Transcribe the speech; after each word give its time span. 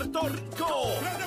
Puerto 0.00 0.28
Rico. 0.28 1.19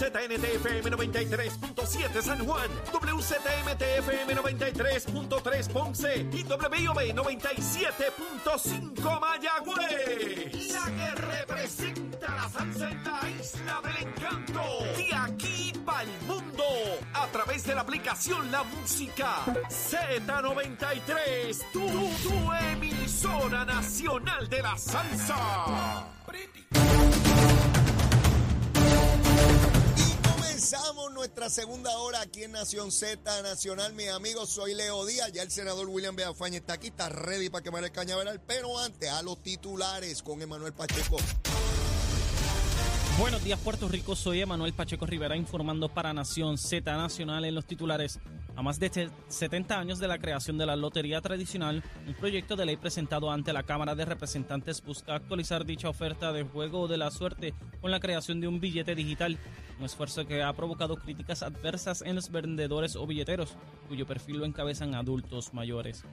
WZNTFM 0.00 0.90
93.7 0.92 2.22
San 2.22 2.46
Juan, 2.46 2.70
WZMTFM 2.90 4.34
93.3 4.34 5.68
Ponce 5.68 6.26
y 6.32 6.42
WIOB 6.42 7.14
97.5 7.14 9.20
Mayagüez. 9.20 10.72
La 10.72 10.86
que 10.86 11.10
representa 11.16 12.34
la 12.34 12.48
salsa 12.48 12.90
en 12.90 13.04
la 13.04 13.28
isla 13.28 13.82
del 13.84 13.98
encanto. 14.08 14.62
De 14.96 15.14
aquí 15.14 15.74
para 15.84 16.04
el 16.04 16.18
mundo. 16.26 16.64
A 17.12 17.26
través 17.26 17.64
de 17.64 17.74
la 17.74 17.82
aplicación 17.82 18.50
La 18.50 18.62
Música 18.62 19.44
Z93. 19.68 21.62
Tu, 21.74 21.80
tu 21.80 22.52
emisora 22.72 23.66
nacional 23.66 24.48
de 24.48 24.62
la 24.62 24.78
salsa. 24.78 26.06
Y 26.32 26.46
comenzamos 30.70 31.12
nuestra 31.12 31.50
segunda 31.50 31.90
hora 31.98 32.20
aquí 32.20 32.44
en 32.44 32.52
Nación 32.52 32.92
Z 32.92 33.42
Nacional. 33.42 33.92
Mis 33.94 34.08
amigos, 34.10 34.50
soy 34.50 34.74
Leo 34.74 35.04
Díaz. 35.04 35.32
Ya 35.32 35.42
el 35.42 35.50
senador 35.50 35.88
William 35.88 36.14
Beafaña 36.14 36.58
está 36.58 36.74
aquí, 36.74 36.88
está 36.88 37.08
ready 37.08 37.50
para 37.50 37.64
quemar 37.64 37.82
el 37.82 37.90
cañaveral. 37.90 38.40
Pero 38.46 38.78
antes, 38.78 39.10
a 39.10 39.20
los 39.22 39.42
titulares 39.42 40.22
con 40.22 40.40
Emanuel 40.40 40.72
Pacheco. 40.72 41.16
Buenos 43.18 43.42
días, 43.42 43.58
Puerto 43.58 43.88
Rico. 43.88 44.14
Soy 44.14 44.42
Emanuel 44.42 44.72
Pacheco 44.72 45.06
Rivera 45.06 45.36
informando 45.36 45.88
para 45.88 46.14
Nación 46.14 46.56
Z 46.56 46.96
Nacional 46.96 47.44
en 47.44 47.54
los 47.54 47.66
titulares. 47.66 48.20
A 48.54 48.62
más 48.62 48.78
de 48.78 49.10
70 49.28 49.78
años 49.78 49.98
de 49.98 50.08
la 50.08 50.18
creación 50.18 50.56
de 50.56 50.66
la 50.66 50.76
Lotería 50.76 51.20
Tradicional, 51.20 51.82
un 52.06 52.14
proyecto 52.14 52.56
de 52.56 52.66
ley 52.66 52.76
presentado 52.76 53.30
ante 53.30 53.52
la 53.52 53.64
Cámara 53.64 53.94
de 53.94 54.04
Representantes 54.04 54.82
busca 54.82 55.16
actualizar 55.16 55.64
dicha 55.64 55.88
oferta 55.88 56.32
de 56.32 56.44
juego 56.44 56.86
de 56.86 56.98
la 56.98 57.10
suerte 57.10 57.54
con 57.80 57.90
la 57.90 58.00
creación 58.00 58.40
de 58.40 58.48
un 58.48 58.60
billete 58.60 58.94
digital, 58.94 59.38
un 59.80 59.86
esfuerzo 59.86 60.26
que 60.26 60.42
ha 60.42 60.52
provocado 60.52 60.96
críticas 60.96 61.42
adversas 61.42 62.02
en 62.02 62.14
los 62.14 62.30
vendedores 62.30 62.96
o 62.96 63.06
billeteros, 63.06 63.56
cuyo 63.88 64.06
perfil 64.06 64.36
lo 64.36 64.44
encabezan 64.44 64.94
adultos 64.94 65.54
mayores. 65.54 66.04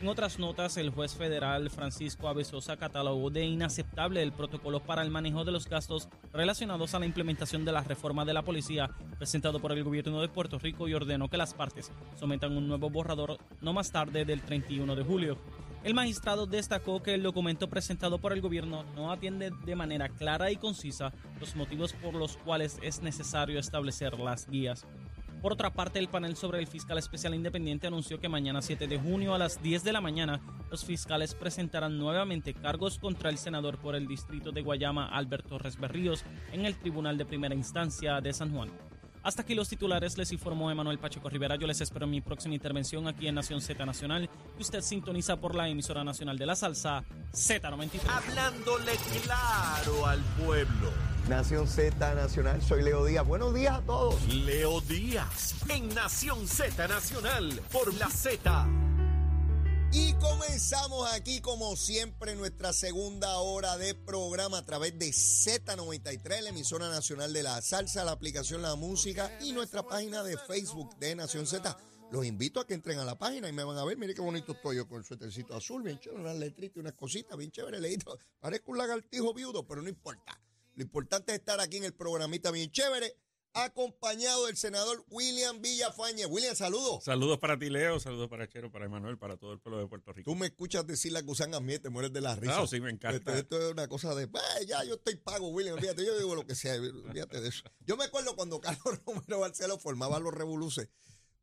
En 0.00 0.06
otras 0.06 0.38
notas, 0.38 0.76
el 0.76 0.90
juez 0.90 1.16
federal 1.16 1.68
Francisco 1.68 2.28
Avesosa 2.28 2.76
catalogó 2.76 3.30
de 3.30 3.44
inaceptable 3.44 4.22
el 4.22 4.30
protocolo 4.30 4.78
para 4.78 5.02
el 5.02 5.10
manejo 5.10 5.44
de 5.44 5.50
los 5.50 5.68
gastos 5.68 6.08
relacionados 6.32 6.94
a 6.94 7.00
la 7.00 7.06
implementación 7.06 7.64
de 7.64 7.72
la 7.72 7.82
reforma 7.82 8.24
de 8.24 8.34
la 8.34 8.42
policía 8.42 8.88
presentado 9.18 9.58
por 9.58 9.72
el 9.72 9.82
gobierno 9.82 10.20
de 10.20 10.28
Puerto 10.28 10.60
Rico 10.60 10.86
y 10.86 10.94
ordenó 10.94 11.28
que 11.28 11.36
las 11.36 11.54
partes 11.54 11.90
sometan 12.14 12.56
un 12.56 12.68
nuevo 12.68 12.88
borrador 12.88 13.38
no 13.60 13.72
más 13.72 13.90
tarde 13.90 14.24
del 14.24 14.42
31 14.42 14.94
de 14.94 15.02
julio. 15.02 15.38
El 15.84 15.94
magistrado 15.94 16.46
destacó 16.46 17.02
que 17.02 17.14
el 17.14 17.22
documento 17.22 17.68
presentado 17.68 18.18
por 18.18 18.32
el 18.32 18.40
gobierno 18.40 18.84
no 18.96 19.12
atiende 19.12 19.52
de 19.64 19.76
manera 19.76 20.08
clara 20.08 20.50
y 20.50 20.56
concisa 20.56 21.12
los 21.38 21.54
motivos 21.54 21.92
por 21.92 22.14
los 22.14 22.36
cuales 22.36 22.78
es 22.82 23.00
necesario 23.00 23.60
establecer 23.60 24.18
las 24.18 24.48
guías. 24.48 24.86
Por 25.40 25.52
otra 25.52 25.72
parte, 25.72 26.00
el 26.00 26.08
panel 26.08 26.34
sobre 26.34 26.58
el 26.58 26.66
fiscal 26.66 26.98
especial 26.98 27.32
independiente 27.32 27.86
anunció 27.86 28.18
que 28.18 28.28
mañana 28.28 28.60
7 28.60 28.88
de 28.88 28.98
junio 28.98 29.34
a 29.34 29.38
las 29.38 29.62
10 29.62 29.84
de 29.84 29.92
la 29.92 30.00
mañana 30.00 30.40
los 30.68 30.84
fiscales 30.84 31.34
presentarán 31.34 31.96
nuevamente 31.96 32.54
cargos 32.54 32.98
contra 32.98 33.30
el 33.30 33.38
senador 33.38 33.78
por 33.78 33.94
el 33.94 34.08
distrito 34.08 34.50
de 34.50 34.62
Guayama, 34.62 35.06
Alberto 35.06 35.50
Torres 35.50 35.78
Berríos, 35.78 36.24
en 36.52 36.66
el 36.66 36.76
Tribunal 36.76 37.16
de 37.16 37.24
Primera 37.24 37.54
Instancia 37.54 38.20
de 38.20 38.32
San 38.32 38.52
Juan. 38.52 38.72
Hasta 39.28 39.42
aquí 39.42 39.54
los 39.54 39.68
titulares, 39.68 40.16
les 40.16 40.32
informó 40.32 40.70
Emanuel 40.70 40.98
Pacheco 40.98 41.28
Rivera. 41.28 41.56
Yo 41.56 41.66
les 41.66 41.78
espero 41.82 42.06
en 42.06 42.12
mi 42.12 42.22
próxima 42.22 42.54
intervención 42.54 43.06
aquí 43.06 43.28
en 43.28 43.34
Nación 43.34 43.60
Z 43.60 43.84
Nacional, 43.84 44.26
que 44.56 44.62
usted 44.62 44.80
sintoniza 44.80 45.36
por 45.36 45.54
la 45.54 45.68
emisora 45.68 46.02
nacional 46.02 46.38
de 46.38 46.46
la 46.46 46.56
salsa 46.56 47.04
Z93. 47.34 48.08
Hablándole 48.08 48.92
claro 49.22 50.06
al 50.06 50.20
pueblo. 50.42 50.90
Nación 51.28 51.68
Z 51.68 52.14
Nacional, 52.14 52.62
soy 52.62 52.82
Leo 52.82 53.04
Díaz. 53.04 53.26
Buenos 53.26 53.54
días 53.54 53.74
a 53.74 53.82
todos. 53.82 54.26
Leo 54.32 54.80
Díaz 54.80 55.56
en 55.68 55.94
Nación 55.94 56.48
Z 56.48 56.88
Nacional 56.88 57.60
por 57.70 57.92
la 57.96 58.08
Z. 58.08 58.66
Y 59.90 60.12
comenzamos 60.14 61.10
aquí, 61.14 61.40
como 61.40 61.74
siempre, 61.74 62.36
nuestra 62.36 62.74
segunda 62.74 63.38
hora 63.38 63.78
de 63.78 63.94
programa 63.94 64.58
a 64.58 64.64
través 64.64 64.98
de 64.98 65.08
Z93, 65.08 66.42
la 66.42 66.50
emisora 66.50 66.90
nacional 66.90 67.32
de 67.32 67.42
la 67.42 67.60
salsa, 67.62 68.04
la 68.04 68.12
aplicación 68.12 68.60
La 68.60 68.74
Música 68.74 69.36
y 69.40 69.52
nuestra 69.52 69.82
página 69.82 70.22
de 70.22 70.36
Facebook 70.36 70.94
de 70.98 71.16
Nación 71.16 71.46
Z. 71.46 71.78
Los 72.10 72.26
invito 72.26 72.60
a 72.60 72.66
que 72.66 72.74
entren 72.74 72.98
a 72.98 73.04
la 73.04 73.18
página 73.18 73.48
y 73.48 73.52
me 73.52 73.64
van 73.64 73.78
a 73.78 73.84
ver. 73.84 73.96
Mire 73.96 74.14
qué 74.14 74.20
bonito 74.20 74.52
estoy 74.52 74.76
yo 74.76 74.86
con 74.86 74.98
el 74.98 75.04
suétercito 75.04 75.56
azul, 75.56 75.82
bien 75.82 75.98
chévere, 75.98 76.20
unas 76.20 76.36
letritas 76.36 76.76
y 76.76 76.80
unas 76.80 76.92
cositas, 76.92 77.38
bien 77.38 77.50
chévere, 77.50 77.80
leído. 77.80 78.18
Parezco 78.40 78.72
un 78.72 78.78
lagartijo 78.78 79.32
viudo, 79.32 79.66
pero 79.66 79.80
no 79.80 79.88
importa. 79.88 80.38
Lo 80.74 80.82
importante 80.82 81.32
es 81.32 81.38
estar 81.38 81.60
aquí 81.60 81.78
en 81.78 81.84
el 81.84 81.94
programita 81.94 82.50
bien 82.50 82.70
chévere, 82.70 83.16
acompañado 83.54 84.46
del 84.46 84.56
senador 84.56 85.04
William 85.10 85.60
Villafañe. 85.60 86.26
William, 86.26 86.54
saludos. 86.54 87.04
Saludos 87.04 87.38
para 87.38 87.58
ti, 87.58 87.70
Leo. 87.70 87.98
Saludos 88.00 88.28
para 88.28 88.48
Chero, 88.48 88.70
para 88.70 88.86
Emanuel, 88.86 89.18
para 89.18 89.36
todo 89.36 89.52
el 89.52 89.58
pueblo 89.60 89.80
de 89.80 89.86
Puerto 89.86 90.12
Rico. 90.12 90.30
Tú 90.30 90.36
me 90.36 90.46
escuchas 90.46 90.86
decir 90.86 91.12
la 91.12 91.22
gusanga 91.22 91.58
a 91.58 91.60
mí 91.60 91.74
y 91.74 91.78
te 91.78 91.88
mueres 91.90 92.12
de 92.12 92.20
la 92.20 92.34
risa. 92.34 92.52
Claro, 92.52 92.66
sí, 92.66 92.80
me 92.80 92.90
encanta. 92.90 93.16
Esto, 93.16 93.32
esto 93.34 93.66
es 93.66 93.72
una 93.72 93.88
cosa 93.88 94.14
de, 94.14 94.26
"Bah, 94.26 94.40
ya 94.66 94.84
yo 94.84 94.94
estoy 94.94 95.16
pago, 95.16 95.48
William, 95.48 95.78
fíjate, 95.78 96.04
yo 96.04 96.16
digo 96.18 96.34
lo 96.34 96.46
que 96.46 96.54
sea, 96.54 96.74
fíjate 97.12 97.40
de 97.40 97.48
eso. 97.48 97.64
Yo 97.86 97.96
me 97.96 98.04
acuerdo 98.04 98.36
cuando 98.36 98.60
Carlos 98.60 98.82
Romero 99.06 99.40
Barceló 99.40 99.78
formaba 99.78 100.18
los 100.20 100.32
revoluces, 100.34 100.88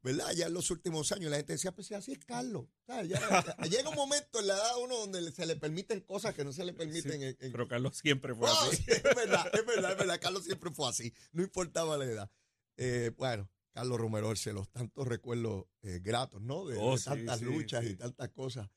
¿verdad? 0.05 0.31
Ya 0.33 0.45
en 0.47 0.53
los 0.53 0.71
últimos 0.71 1.11
años 1.11 1.29
la 1.31 1.37
gente 1.37 1.53
decía, 1.53 1.73
pues 1.73 1.87
sí, 1.87 1.93
así 1.95 2.13
es 2.13 2.19
Carlos. 2.25 2.65
¿sabes? 2.87 3.09
Ya- 3.09 3.19
ya- 3.19 3.67
llega 3.67 3.89
un 3.89 3.95
momento 3.95 4.39
en 4.39 4.47
la 4.47 4.53
edad 4.53 4.77
uno 4.81 4.95
donde 4.99 5.29
se 5.33 5.45
le 5.45 5.55
permiten 5.57 5.99
cosas 5.99 6.33
que 6.33 6.45
no 6.45 6.53
se 6.53 6.63
le 6.63 6.71
permiten 6.73 7.21
en, 7.23 7.35
en- 7.39 7.51
Pero 7.51 7.67
Carlos 7.67 7.97
siempre 7.97 8.33
fue 8.33 8.49
Oh, 8.49 8.53
así. 8.53 8.77
sí, 8.77 8.91
es 8.91 9.03
verdad, 9.03 9.49
es 9.53 9.65
verdad, 9.65 9.91
es 9.91 9.97
verdad. 9.97 10.19
Carlos 10.21 10.45
siempre 10.45 10.71
fue 10.71 10.87
así, 10.89 11.13
no 11.33 11.43
importaba 11.43 11.97
la 11.97 12.05
edad. 12.05 12.31
Eh, 12.77 13.11
bueno, 13.17 13.49
Carlos 13.73 13.99
Romero 13.99 14.27
Barceló, 14.27 14.65
tantos 14.67 15.05
recuerdos 15.07 15.65
eh, 15.81 15.99
gratos, 16.01 16.41
¿no? 16.41 16.65
De, 16.65 16.77
Oh, 16.79 16.93
de 16.93 16.97
sí, 16.99 17.05
tantas 17.05 17.39
sí, 17.39 17.45
luchas 17.45 17.83
sí. 17.83 17.89
y 17.91 17.95
tantas 17.95 18.29
cosas. 18.29 18.69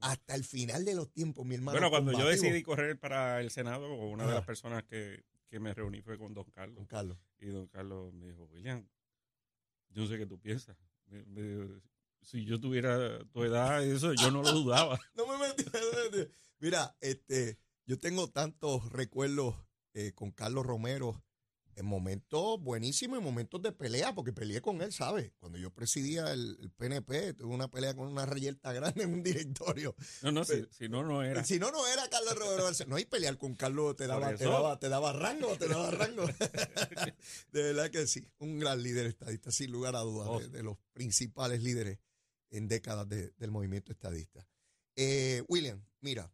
Hasta 0.00 0.34
el 0.34 0.44
final 0.44 0.84
de 0.84 0.94
los 0.94 1.12
tiempos, 1.12 1.44
mi 1.46 1.54
hermano. 1.54 1.74
Bueno, 1.78 1.90
cuando 1.90 2.12
yo 2.12 2.26
decidí 2.28 2.62
correr 2.62 2.98
para 2.98 3.40
el 3.40 3.50
Senado, 3.50 3.92
una 3.94 4.26
de 4.26 4.34
las 4.34 4.44
personas 4.44 4.82
que, 4.84 5.24
que 5.48 5.60
me 5.60 5.72
reuní 5.74 6.02
fue 6.02 6.18
con 6.18 6.34
don 6.34 6.44
Carlos. 6.50 6.76
Con 6.76 6.86
Carlos. 6.86 7.18
Y 7.38 7.46
don 7.46 7.66
Carlos 7.68 8.12
me 8.12 8.26
dijo, 8.28 8.44
William, 8.52 8.84
yo 9.96 10.02
no 10.02 10.08
sé 10.08 10.18
qué 10.18 10.26
tú 10.26 10.38
piensas. 10.38 10.76
Si 12.20 12.44
yo 12.44 12.60
tuviera 12.60 13.18
tu 13.32 13.44
edad, 13.44 13.82
eso 13.82 14.12
yo 14.12 14.30
no 14.30 14.42
lo 14.42 14.52
dudaba. 14.52 15.00
No 15.14 15.26
me 15.26 15.38
metí. 15.38 15.64
no 15.64 16.12
me 16.12 16.18
metí. 16.18 16.30
Mira, 16.58 16.94
este, 17.00 17.58
yo 17.86 17.98
tengo 17.98 18.28
tantos 18.28 18.92
recuerdos 18.92 19.56
eh, 19.94 20.12
con 20.14 20.32
Carlos 20.32 20.66
Romero 20.66 21.24
en 21.76 21.86
momentos 21.86 22.60
buenísimos, 22.60 23.18
en 23.18 23.24
momentos 23.24 23.62
de 23.62 23.70
pelea, 23.70 24.14
porque 24.14 24.32
peleé 24.32 24.60
con 24.60 24.80
él, 24.82 24.92
¿sabes? 24.92 25.32
Cuando 25.38 25.58
yo 25.58 25.70
presidía 25.70 26.32
el, 26.32 26.56
el 26.60 26.70
PNP, 26.70 27.34
tuve 27.34 27.54
una 27.54 27.68
pelea 27.70 27.94
con 27.94 28.08
una 28.08 28.26
reyerta 28.26 28.72
grande 28.72 29.04
en 29.04 29.12
un 29.12 29.22
directorio. 29.22 29.94
No, 30.22 30.32
no, 30.32 30.44
si, 30.44 30.52
Pero- 30.52 30.68
si 30.72 30.88
no, 30.88 31.04
no 31.04 31.22
era. 31.22 31.44
Si 31.44 31.58
no, 31.58 31.70
no 31.70 31.86
era 31.86 32.08
Carlos 32.08 32.34
Barceló. 32.62 32.90
No, 32.90 32.98
y 32.98 33.04
pelear 33.04 33.36
con 33.38 33.54
Carlos 33.54 33.94
te 33.94 34.06
daba, 34.06 34.34
te 34.34 34.44
daba, 34.44 34.78
te 34.78 34.88
daba 34.88 35.12
rango, 35.12 35.56
te 35.58 35.68
daba 35.68 35.90
rango. 35.90 36.26
de 37.52 37.62
verdad 37.62 37.90
que 37.90 38.06
sí, 38.06 38.26
un 38.38 38.58
gran 38.58 38.82
líder 38.82 39.06
estadista, 39.06 39.50
sin 39.50 39.70
lugar 39.70 39.96
a 39.96 40.00
dudas, 40.00 40.28
Oh. 40.30 40.40
de, 40.40 40.48
de 40.48 40.62
los 40.62 40.76
principales 40.92 41.62
líderes 41.62 41.98
en 42.50 42.68
décadas 42.68 43.08
de- 43.08 43.30
del 43.36 43.50
movimiento 43.50 43.92
estadista. 43.92 44.46
Eh, 44.96 45.42
William, 45.48 45.84
mira, 46.00 46.32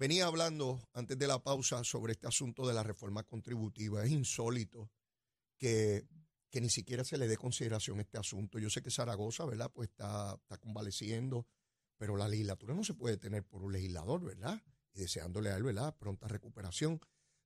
venía 0.00 0.24
hablando 0.24 0.80
antes 0.94 1.18
de 1.18 1.26
la 1.26 1.42
pausa 1.42 1.84
sobre 1.84 2.14
este 2.14 2.26
asunto 2.26 2.66
de 2.66 2.72
la 2.72 2.82
reforma 2.82 3.22
contributiva. 3.22 4.02
Es 4.02 4.10
insólito 4.10 4.90
que, 5.58 6.08
que 6.48 6.62
ni 6.62 6.70
siquiera 6.70 7.04
se 7.04 7.18
le 7.18 7.28
dé 7.28 7.36
consideración 7.36 7.98
a 7.98 8.02
este 8.02 8.16
asunto. 8.16 8.58
Yo 8.58 8.70
sé 8.70 8.80
que 8.80 8.90
Zaragoza, 8.90 9.44
¿verdad? 9.44 9.70
Pues 9.70 9.90
está, 9.90 10.38
está 10.40 10.56
convaleciendo, 10.56 11.46
pero 11.98 12.16
la 12.16 12.28
legislatura 12.28 12.74
no 12.74 12.82
se 12.82 12.94
puede 12.94 13.18
tener 13.18 13.44
por 13.44 13.62
un 13.62 13.72
legislador, 13.72 14.24
¿verdad? 14.24 14.62
Y 14.94 15.00
deseándole 15.00 15.50
a 15.50 15.56
él, 15.58 15.64
¿verdad? 15.64 15.94
Pronta 15.98 16.28
recuperación. 16.28 16.98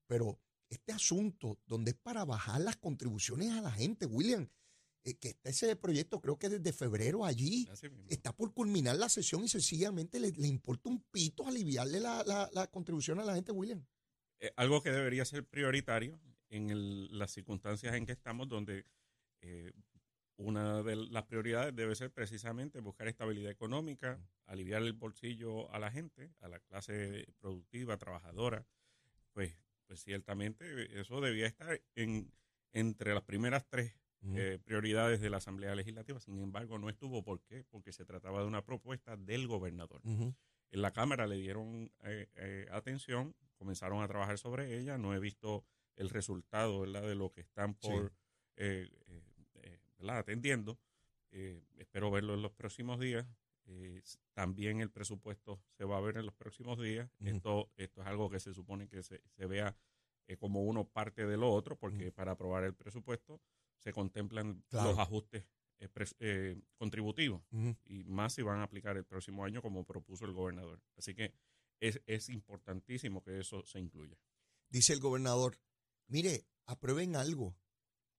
Pero 0.06 0.38
este 0.68 0.92
asunto, 0.92 1.58
donde 1.66 1.90
es 1.90 1.96
para 1.96 2.24
bajar 2.24 2.60
las 2.60 2.76
contribuciones 2.76 3.50
a 3.50 3.62
la 3.62 3.72
gente, 3.72 4.06
William, 4.06 4.48
eh, 5.04 5.14
que 5.14 5.28
está 5.28 5.50
ese 5.50 5.76
proyecto, 5.76 6.20
creo 6.20 6.38
que 6.38 6.48
desde 6.48 6.72
febrero 6.72 7.24
allí, 7.24 7.66
está 8.08 8.32
por 8.34 8.52
culminar 8.54 8.96
la 8.96 9.08
sesión 9.08 9.44
y 9.44 9.48
sencillamente 9.48 10.18
le, 10.18 10.30
le 10.32 10.48
importa 10.48 10.88
un 10.88 11.02
pito 11.10 11.46
aliviarle 11.46 12.00
la, 12.00 12.22
la- 12.24 12.48
la 12.52 12.66
contribución 12.68 13.20
a 13.20 13.24
la 13.24 13.34
gente, 13.34 13.52
William. 13.52 13.84
Eh, 14.40 14.50
algo 14.56 14.82
que 14.82 14.90
debería 14.90 15.24
ser 15.24 15.44
prioritario 15.46 16.20
en 16.50 16.70
el- 16.70 17.18
las 17.18 17.32
circunstancias 17.32 17.94
en 17.94 18.06
que 18.06 18.12
estamos, 18.12 18.48
donde 18.48 18.86
eh, 19.42 19.72
una 20.36 20.82
de 20.82 20.96
las 20.96 21.24
prioridades 21.24 21.76
debe 21.76 21.94
ser 21.94 22.10
precisamente 22.10 22.80
buscar 22.80 23.06
estabilidad 23.06 23.50
económica, 23.52 24.18
aliviar 24.46 24.82
el 24.82 24.92
bolsillo 24.92 25.70
a 25.72 25.78
la 25.78 25.90
gente, 25.92 26.32
a 26.40 26.48
la 26.48 26.58
clase 26.60 27.26
productiva, 27.38 27.96
trabajadora, 27.98 28.66
pues, 29.32 29.52
pues 29.86 30.00
ciertamente 30.02 30.98
eso 31.00 31.20
debía 31.20 31.46
estar 31.46 31.80
en, 31.94 32.32
entre 32.72 33.14
las 33.14 33.22
primeras 33.22 33.64
tres 33.68 33.94
eh, 34.34 34.58
prioridades 34.64 35.20
de 35.20 35.30
la 35.30 35.36
Asamblea 35.36 35.74
Legislativa. 35.74 36.18
Sin 36.20 36.38
embargo, 36.40 36.78
no 36.78 36.88
estuvo. 36.88 37.22
¿Por 37.22 37.40
qué? 37.42 37.64
Porque 37.64 37.92
se 37.92 38.04
trataba 38.04 38.40
de 38.40 38.46
una 38.46 38.64
propuesta 38.64 39.16
del 39.16 39.46
gobernador. 39.46 40.00
En 40.74 40.82
la 40.82 40.92
Cámara 40.92 41.28
le 41.28 41.36
dieron 41.36 41.92
eh, 42.02 42.28
eh, 42.34 42.66
atención, 42.72 43.36
comenzaron 43.58 44.02
a 44.02 44.08
trabajar 44.08 44.38
sobre 44.38 44.76
ella. 44.76 44.98
No 44.98 45.14
he 45.14 45.20
visto 45.20 45.64
el 45.94 46.10
resultado 46.10 46.80
¿verdad? 46.80 47.02
de 47.02 47.14
lo 47.14 47.30
que 47.30 47.42
están 47.42 47.74
por 47.74 48.12
eh, 48.56 48.90
¿verdad? 49.98 50.18
atendiendo. 50.18 50.80
espero 51.30 52.10
verlo 52.10 52.34
en 52.34 52.42
los 52.42 52.52
próximos 52.52 52.98
días. 52.98 53.24
también 54.32 54.80
el 54.80 54.90
presupuesto 54.90 55.62
se 55.78 55.84
va 55.84 55.98
a 55.98 56.00
ver 56.00 56.16
en 56.16 56.26
los 56.26 56.34
próximos 56.34 56.80
días. 56.80 57.08
esto, 57.24 57.70
esto 57.76 58.00
es 58.00 58.06
algo 58.08 58.28
que 58.28 58.40
se 58.40 58.52
supone 58.52 58.88
que 58.88 59.04
se, 59.04 59.22
se 59.28 59.46
vea 59.46 59.76
como 60.40 60.64
uno 60.64 60.88
parte 60.88 61.24
de 61.24 61.36
lo 61.36 61.52
otro, 61.52 61.76
porque 61.76 62.10
para 62.10 62.32
aprobar 62.32 62.64
el 62.64 62.74
presupuesto 62.74 63.40
se 63.84 63.92
contemplan 63.92 64.64
los 64.70 64.98
ajustes 64.98 65.44
eh, 65.78 65.88
eh, 66.20 66.56
contributivos 66.76 67.42
y 67.84 68.04
más 68.04 68.32
si 68.32 68.42
van 68.42 68.60
a 68.60 68.64
aplicar 68.64 68.96
el 68.96 69.04
próximo 69.04 69.44
año 69.44 69.60
como 69.60 69.84
propuso 69.84 70.24
el 70.24 70.32
gobernador. 70.32 70.80
Así 70.96 71.14
que 71.14 71.34
es, 71.80 72.00
es 72.06 72.30
importantísimo 72.30 73.22
que 73.22 73.38
eso 73.38 73.62
se 73.66 73.78
incluya. 73.78 74.16
Dice 74.70 74.94
el 74.94 75.00
gobernador, 75.00 75.58
mire, 76.06 76.46
aprueben 76.66 77.14
algo 77.14 77.54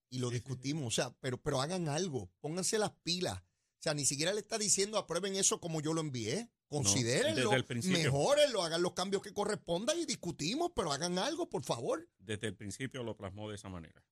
y 0.10 0.20
lo 0.20 0.30
discutimos, 0.30 0.86
o 0.86 0.92
sea, 0.92 1.18
pero, 1.20 1.42
pero 1.42 1.62
hagan 1.62 1.90
algo, 1.90 2.32
pónganse 2.40 2.78
las 2.78 2.92
pilas. 2.92 3.42
O 3.42 3.82
sea, 3.86 3.96
ni 3.96 4.06
siquiera 4.06 4.34
le 4.34 4.42
está 4.42 4.58
diciendo 4.58 4.98
aprueben 4.98 5.36
eso 5.36 5.60
como 5.60 5.82
yo 5.82 5.94
lo 5.94 6.02
envié. 6.02 6.52
Considérenlo, 6.68 7.52
mejorenlo, 7.86 8.64
hagan 8.64 8.82
los 8.82 8.94
cambios 8.94 9.22
que 9.22 9.32
correspondan 9.32 10.00
y 10.00 10.06
discutimos, 10.06 10.72
pero 10.76 10.92
hagan 10.92 11.20
algo, 11.20 11.48
por 11.48 11.64
favor. 11.64 12.10
Desde 12.18 12.48
el 12.48 12.56
principio 12.56 13.04
lo 13.04 13.16
plasmó 13.16 13.50
de 13.50 13.56
esa 13.56 13.70
manera. 13.70 14.04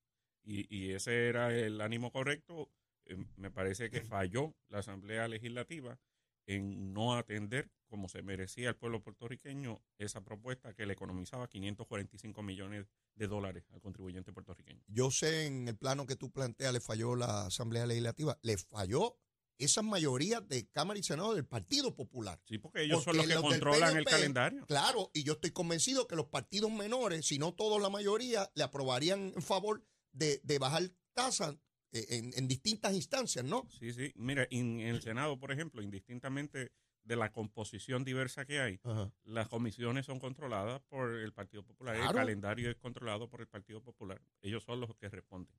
Y, 0.44 0.68
y 0.75 0.92
ese 0.92 1.30
era 1.30 1.54
el 1.54 1.80
ánimo 1.81 2.12
correcto 2.12 2.69
eh, 3.06 3.18
me 3.36 3.51
parece 3.51 3.90
que 3.90 4.01
falló 4.01 4.56
la 4.69 4.80
Asamblea 4.80 5.28
Legislativa 5.28 6.00
en 6.45 6.94
no 6.94 7.16
atender 7.16 7.72
como 7.88 8.10
se 8.10 8.22
merecía 8.22 8.69
el 8.69 8.75
pueblo 8.75 9.01
puertorriqueño 9.01 9.81
esa 9.98 10.24
propuesta 10.24 10.74
que 10.74 10.86
le 10.86 10.94
economizaba 10.94 11.48
545 11.48 12.42
millones 12.42 12.88
de 13.16 13.28
dólares 13.28 13.66
al 13.72 13.81
contribuyente 13.81 14.34
puertorriqueño. 14.34 14.81
Yo 14.88 15.12
sé 15.12 15.45
en 15.45 15.68
el 15.68 15.78
plano 15.78 16.06
que 16.06 16.16
tú 16.16 16.31
planteas 16.31 16.74
le 16.74 16.81
falló 16.81 17.16
la 17.16 17.45
Asamblea 17.45 17.86
Legislativa, 17.86 18.38
le 18.42 18.57
falló 18.57 19.18
esa 19.60 19.84
mayoría 19.84 20.42
de 20.42 20.68
Cámara 20.69 21.00
y 21.00 21.04
Senado 21.04 21.36
del 21.36 21.45
Partido 21.45 21.95
Popular. 21.95 22.42
Sí, 22.45 22.57
porque 22.57 22.81
ellos 22.84 23.04
son 23.04 23.16
los 23.16 23.28
que 23.28 23.36
controlan 23.36 23.95
el 23.95 24.06
calendario. 24.06 24.66
Claro, 24.66 25.12
y 25.13 25.24
yo 25.24 25.34
estoy 25.34 25.51
convencido 25.51 26.07
que 26.07 26.16
los 26.16 26.25
partidos 26.25 26.72
menores, 26.72 27.28
si 27.28 27.38
no 27.38 27.54
todos 27.54 27.80
la 27.80 27.90
mayoría, 27.90 28.51
le 28.56 28.63
aprobarían 28.63 29.31
en 29.36 29.42
favor 29.42 29.86
de, 30.13 30.39
de 30.44 30.60
bajar 30.60 30.83
tasas 31.13 31.56
eh, 31.94 32.31
en, 32.36 32.48
distintas 32.48 32.94
instancias, 32.94 33.45
¿no? 33.45 33.68
Sí, 33.69 33.94
sí. 33.94 34.12
Mira, 34.15 34.48
en, 34.50 34.80
el 34.80 35.01
Senado, 35.01 35.39
por 35.39 35.51
ejemplo, 35.51 35.81
indistintamente 35.81 36.71
de 37.04 37.15
la 37.15 37.31
composición 37.31 38.04
diversa 38.04 38.45
que 38.45 38.60
hay, 38.60 38.80
las 39.25 39.48
comisiones 39.50 40.06
son 40.06 40.19
controladas 40.19 40.81
por 40.83 41.13
el 41.13 41.33
Partido 41.33 41.63
Popular, 41.63 41.98
el 41.98 42.12
calendario 42.12 42.71
es 42.71 42.77
controlado 42.77 43.30
por 43.30 43.42
el 43.42 43.48
Partido 43.48 43.83
Popular. 43.83 44.21
Ellos 44.42 44.63
son 44.63 44.80
los 44.80 44.95
que 44.95 45.10
responden. 45.10 45.54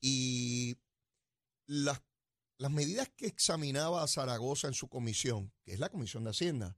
Y 0.00 0.78
las, 1.66 2.02
las 2.56 2.70
medidas 2.72 3.10
que 3.10 3.26
examinaba 3.26 4.06
Zaragoza 4.08 4.66
en 4.66 4.74
su 4.74 4.88
comisión, 4.88 5.52
que 5.62 5.74
es 5.74 5.78
la 5.78 5.90
Comisión 5.90 6.24
de 6.24 6.30
Hacienda, 6.30 6.76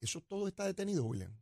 ¿eso 0.00 0.22
todo 0.22 0.48
está 0.48 0.64
detenido, 0.64 1.04
William? 1.04 1.36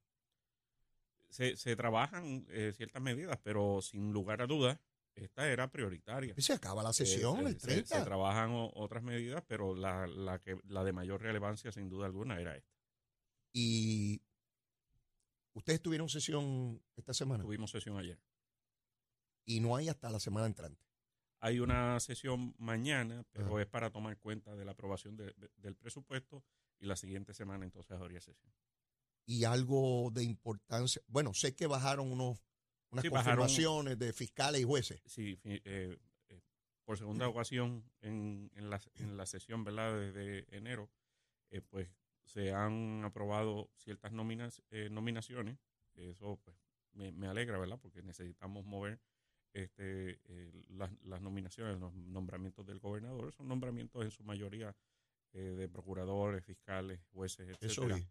Se, 1.28 1.56
se 1.56 1.76
trabajan 1.76 2.46
eh, 2.48 2.72
ciertas 2.74 3.02
medidas, 3.02 3.38
pero 3.42 3.80
sin 3.82 4.12
lugar 4.12 4.42
a 4.42 4.46
dudas, 4.46 4.78
esta 5.16 5.48
era 5.50 5.70
prioritaria. 5.70 6.34
Y 6.36 6.42
se 6.42 6.52
acaba 6.52 6.82
la 6.82 6.92
sesión 6.92 7.46
el 7.46 7.56
30. 7.56 7.98
Se, 7.98 8.04
trabajan 8.04 8.50
otras 8.52 9.02
medidas, 9.02 9.42
pero 9.46 9.74
la, 9.74 10.06
la, 10.06 10.38
que, 10.40 10.58
la 10.68 10.84
de 10.84 10.92
mayor 10.92 11.22
relevancia, 11.22 11.72
sin 11.72 11.88
duda 11.88 12.06
alguna, 12.06 12.40
era 12.40 12.56
esta. 12.56 12.76
¿Y 13.52 14.22
ustedes 15.54 15.80
tuvieron 15.80 16.08
sesión 16.08 16.82
esta 16.94 17.14
semana? 17.14 17.44
Tuvimos 17.44 17.70
sesión 17.70 17.96
ayer. 17.96 18.20
Y 19.46 19.60
no 19.60 19.74
hay 19.74 19.88
hasta 19.88 20.10
la 20.10 20.20
semana 20.20 20.46
entrante. 20.46 20.84
Hay 21.40 21.60
una 21.60 21.98
sesión 22.00 22.54
mañana, 22.58 23.24
pero 23.32 23.60
es 23.60 23.66
para 23.66 23.90
tomar 23.90 24.18
cuenta 24.18 24.54
de 24.54 24.64
la 24.64 24.72
aprobación 24.72 25.16
del 25.16 25.76
presupuesto 25.76 26.44
y 26.78 26.86
la 26.86 26.96
siguiente 26.96 27.32
semana 27.32 27.64
entonces 27.64 27.96
habría 27.96 28.20
sesión. 28.20 28.52
Y 29.26 29.44
algo 29.44 30.10
de 30.12 30.22
importancia, 30.22 31.02
bueno, 31.08 31.34
sé 31.34 31.54
que 31.56 31.66
bajaron 31.66 32.12
unos 32.12 32.46
unas 32.90 33.08
confirmaciones 33.08 33.98
de 33.98 34.12
fiscales 34.12 34.60
y 34.60 34.64
jueces. 34.64 35.02
Sí, 35.06 35.38
eh, 35.44 35.60
eh, 35.64 36.40
por 36.84 36.98
segunda 36.98 37.28
ocasión 37.28 37.84
en, 38.00 38.50
en, 38.54 38.70
la, 38.70 38.80
en 38.94 39.16
la 39.16 39.26
sesión 39.26 39.64
¿verdad? 39.64 39.98
desde 39.98 40.46
enero, 40.56 40.90
eh, 41.50 41.60
pues 41.60 41.88
se 42.24 42.52
han 42.52 43.04
aprobado 43.04 43.70
ciertas 43.76 44.12
nominas, 44.12 44.62
nominaciones. 44.90 45.58
Eso 45.94 46.40
pues, 46.44 46.56
me, 46.92 47.12
me, 47.12 47.28
alegra, 47.28 47.58
¿verdad? 47.58 47.78
Porque 47.80 48.02
necesitamos 48.02 48.64
mover 48.66 49.00
este, 49.52 50.20
las, 50.68 50.90
las, 51.02 51.22
nominaciones, 51.22 51.78
los 51.78 51.94
nombramientos 51.94 52.66
del 52.66 52.80
gobernador. 52.80 53.32
Son 53.32 53.48
nombramientos 53.48 54.04
en 54.04 54.10
su 54.10 54.24
mayoría 54.24 54.76
de 55.32 55.68
procuradores, 55.68 56.44
fiscales, 56.44 57.00
jueces, 57.12 57.56
etc. 57.60 58.02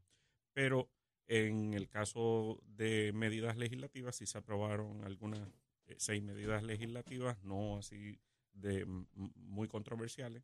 Pero 0.54 0.90
en 1.27 1.74
el 1.74 1.88
caso 1.89 2.60
de 2.66 3.12
medidas 3.13 3.57
legislativas, 3.57 4.16
sí 4.16 4.25
se 4.25 4.38
aprobaron 4.38 5.04
algunas 5.04 5.48
eh, 5.88 5.95
seis 5.98 6.22
medidas 6.22 6.63
legislativas, 6.63 7.42
no 7.44 7.77
así 7.77 8.19
de 8.54 8.86
muy 9.16 9.68
controversiales, 9.68 10.44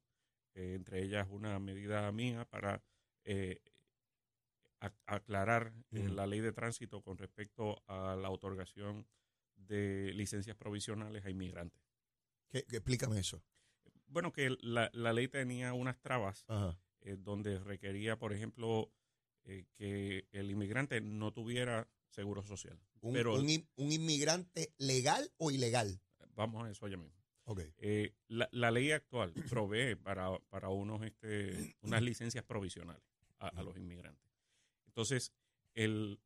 eh, 0.53 0.73
entre 0.75 1.03
ellas 1.03 1.27
una 1.29 1.59
medida 1.59 2.11
mía 2.11 2.45
para 2.45 2.83
eh, 3.23 3.61
aclarar 5.05 5.73
la 5.91 6.25
ley 6.25 6.39
de 6.39 6.51
tránsito 6.51 7.03
con 7.03 7.17
respecto 7.17 7.83
a 7.87 8.15
la 8.15 8.31
otorgación 8.31 9.05
de 9.55 10.11
licencias 10.15 10.57
provisionales 10.57 11.23
a 11.23 11.29
inmigrantes. 11.29 11.79
¿Qué, 12.49 12.65
explícame 12.67 13.19
eso. 13.19 13.43
Bueno, 14.07 14.33
que 14.33 14.57
la, 14.61 14.89
la 14.93 15.13
ley 15.13 15.27
tenía 15.27 15.73
unas 15.73 16.01
trabas 16.01 16.47
donde 17.19 17.59
requería, 17.59 18.17
por 18.17 18.33
ejemplo, 18.33 18.91
eh, 19.43 19.65
que 19.73 20.27
el 20.31 20.51
inmigrante 20.51 21.01
no 21.01 21.31
tuviera 21.31 21.87
seguro 22.09 22.43
social. 22.43 22.79
Un, 23.01 23.13
Pero, 23.13 23.35
un, 23.35 23.49
inmigrante 23.77 24.73
legal 24.77 25.31
o 25.37 25.51
ilegal? 25.51 25.99
Vamos 26.35 26.65
a 26.65 26.69
eso 26.69 26.87
ya 26.87 26.97
mismo. 26.97 27.21
Eh, 27.79 28.13
la, 28.27 28.71
ley 28.71 28.91
actual 28.91 29.33
provee 29.49 29.95
para, 29.95 30.37
para 30.49 30.69
unos, 30.69 31.03
este, 31.03 31.75
unas 31.81 32.01
licencias 32.01 32.43
provisionales 32.45 33.03
a, 33.39 33.63
los 33.63 33.75
inmigrantes. 33.77 34.23
Entonces, 34.87 35.33
el, 35.73 36.19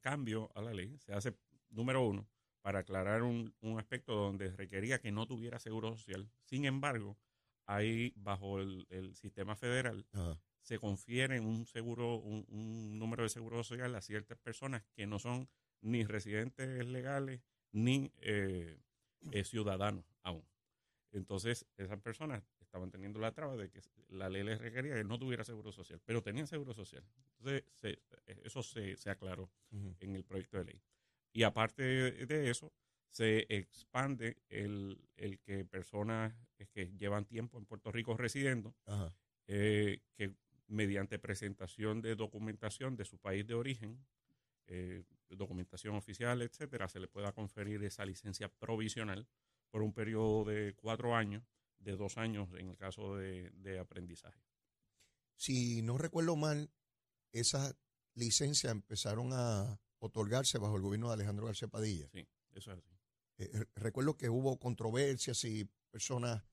cambio 0.00 0.50
a 0.54 0.62
la 0.62 0.72
ley 0.72 0.96
se 0.98 1.12
hace, 1.12 1.34
número 1.70 2.06
uno, 2.06 2.28
para 2.62 2.80
aclarar 2.80 3.22
un, 3.22 3.52
aspecto 3.78 4.14
donde 4.14 4.50
requería 4.52 5.00
que 5.00 5.12
no 5.12 5.26
tuviera 5.26 5.58
seguro 5.58 5.96
social. 5.96 6.30
Sin 6.44 6.64
embargo, 6.64 7.18
ahí 7.66 8.12
bajo 8.16 8.60
el, 8.60 9.14
sistema 9.16 9.56
federal 9.56 10.06
se 10.64 10.78
confiere 10.78 11.40
un 11.40 11.66
seguro, 11.66 12.16
un, 12.16 12.98
número 12.98 13.22
de 13.22 13.28
seguro 13.28 13.62
social 13.62 13.94
a 13.94 14.00
ciertas 14.00 14.38
personas 14.38 14.82
que 14.96 15.06
no 15.06 15.18
son 15.18 15.48
ni 15.82 16.04
residentes 16.04 16.86
legales 16.86 17.42
ni 17.72 18.10
eh, 18.22 18.78
eh, 19.30 19.44
ciudadanos 19.44 20.04
aún. 20.22 20.44
Entonces, 21.12 21.66
esas 21.76 22.00
personas 22.00 22.42
estaban 22.60 22.90
teniendo 22.90 23.20
la 23.20 23.32
traba 23.32 23.56
de 23.56 23.70
que 23.70 23.80
la 24.08 24.28
ley 24.28 24.42
les 24.42 24.58
requería 24.58 24.94
que 24.94 25.04
no 25.04 25.18
tuviera 25.18 25.44
seguro 25.44 25.70
social, 25.70 26.00
pero 26.04 26.22
tenían 26.22 26.46
seguro 26.46 26.72
social. 26.72 27.04
Entonces, 27.38 27.64
eso 28.42 28.62
se, 28.62 28.96
aclaró 29.10 29.50
en 30.00 30.16
el 30.16 30.24
proyecto 30.24 30.58
de 30.58 30.64
ley. 30.64 30.82
Y 31.32 31.42
aparte 31.42 31.82
de 31.82 32.50
eso, 32.50 32.72
se 33.14 33.46
expande 33.48 34.38
el, 34.48 34.98
que 35.44 35.64
personas 35.66 36.34
que 36.72 36.90
llevan 36.96 37.26
tiempo 37.26 37.58
en 37.58 37.66
Puerto 37.66 37.92
Rico 37.92 38.16
residiendo, 38.16 38.74
eh, 39.46 40.00
que 40.16 40.34
mediante 40.66 41.18
presentación 41.18 42.00
de 42.00 42.16
documentación 42.16 42.96
de 42.96 43.04
su 43.04 43.18
país 43.18 43.46
de 43.46 43.54
origen, 43.54 44.04
eh, 44.66 45.04
documentación 45.28 45.94
oficial, 45.96 46.42
etcétera, 46.42 46.88
se 46.88 47.00
le 47.00 47.08
pueda 47.08 47.32
conferir 47.32 47.82
esa 47.84 48.04
licencia 48.04 48.48
provisional 48.48 49.26
por 49.70 49.82
un 49.82 49.92
periodo 49.92 50.44
de 50.44 50.74
cuatro 50.74 51.14
años, 51.14 51.42
de 51.78 51.96
dos 51.96 52.16
años 52.16 52.48
en 52.56 52.70
el 52.70 52.76
caso 52.76 53.16
de, 53.16 53.78
aprendizaje. 53.80 54.40
Si 55.36 55.82
no 55.82 55.98
recuerdo 55.98 56.36
mal, 56.36 56.70
esas 57.32 57.76
licencias 58.14 58.70
empezaron 58.70 59.30
a 59.32 59.80
otorgarse 59.98 60.58
bajo 60.58 60.76
el 60.76 60.82
gobierno 60.82 61.08
de 61.08 61.14
Alejandro 61.14 61.46
García 61.46 61.68
Padilla. 61.68 62.08
Sí, 62.12 62.26
eso 62.52 62.72
es 62.72 62.78
así. 62.78 62.90
Eh, 63.38 63.64
recuerdo 63.74 64.16
que 64.16 64.30
hubo 64.30 64.58
controversias 64.58 65.44
y 65.44 65.68
personas 65.90 66.44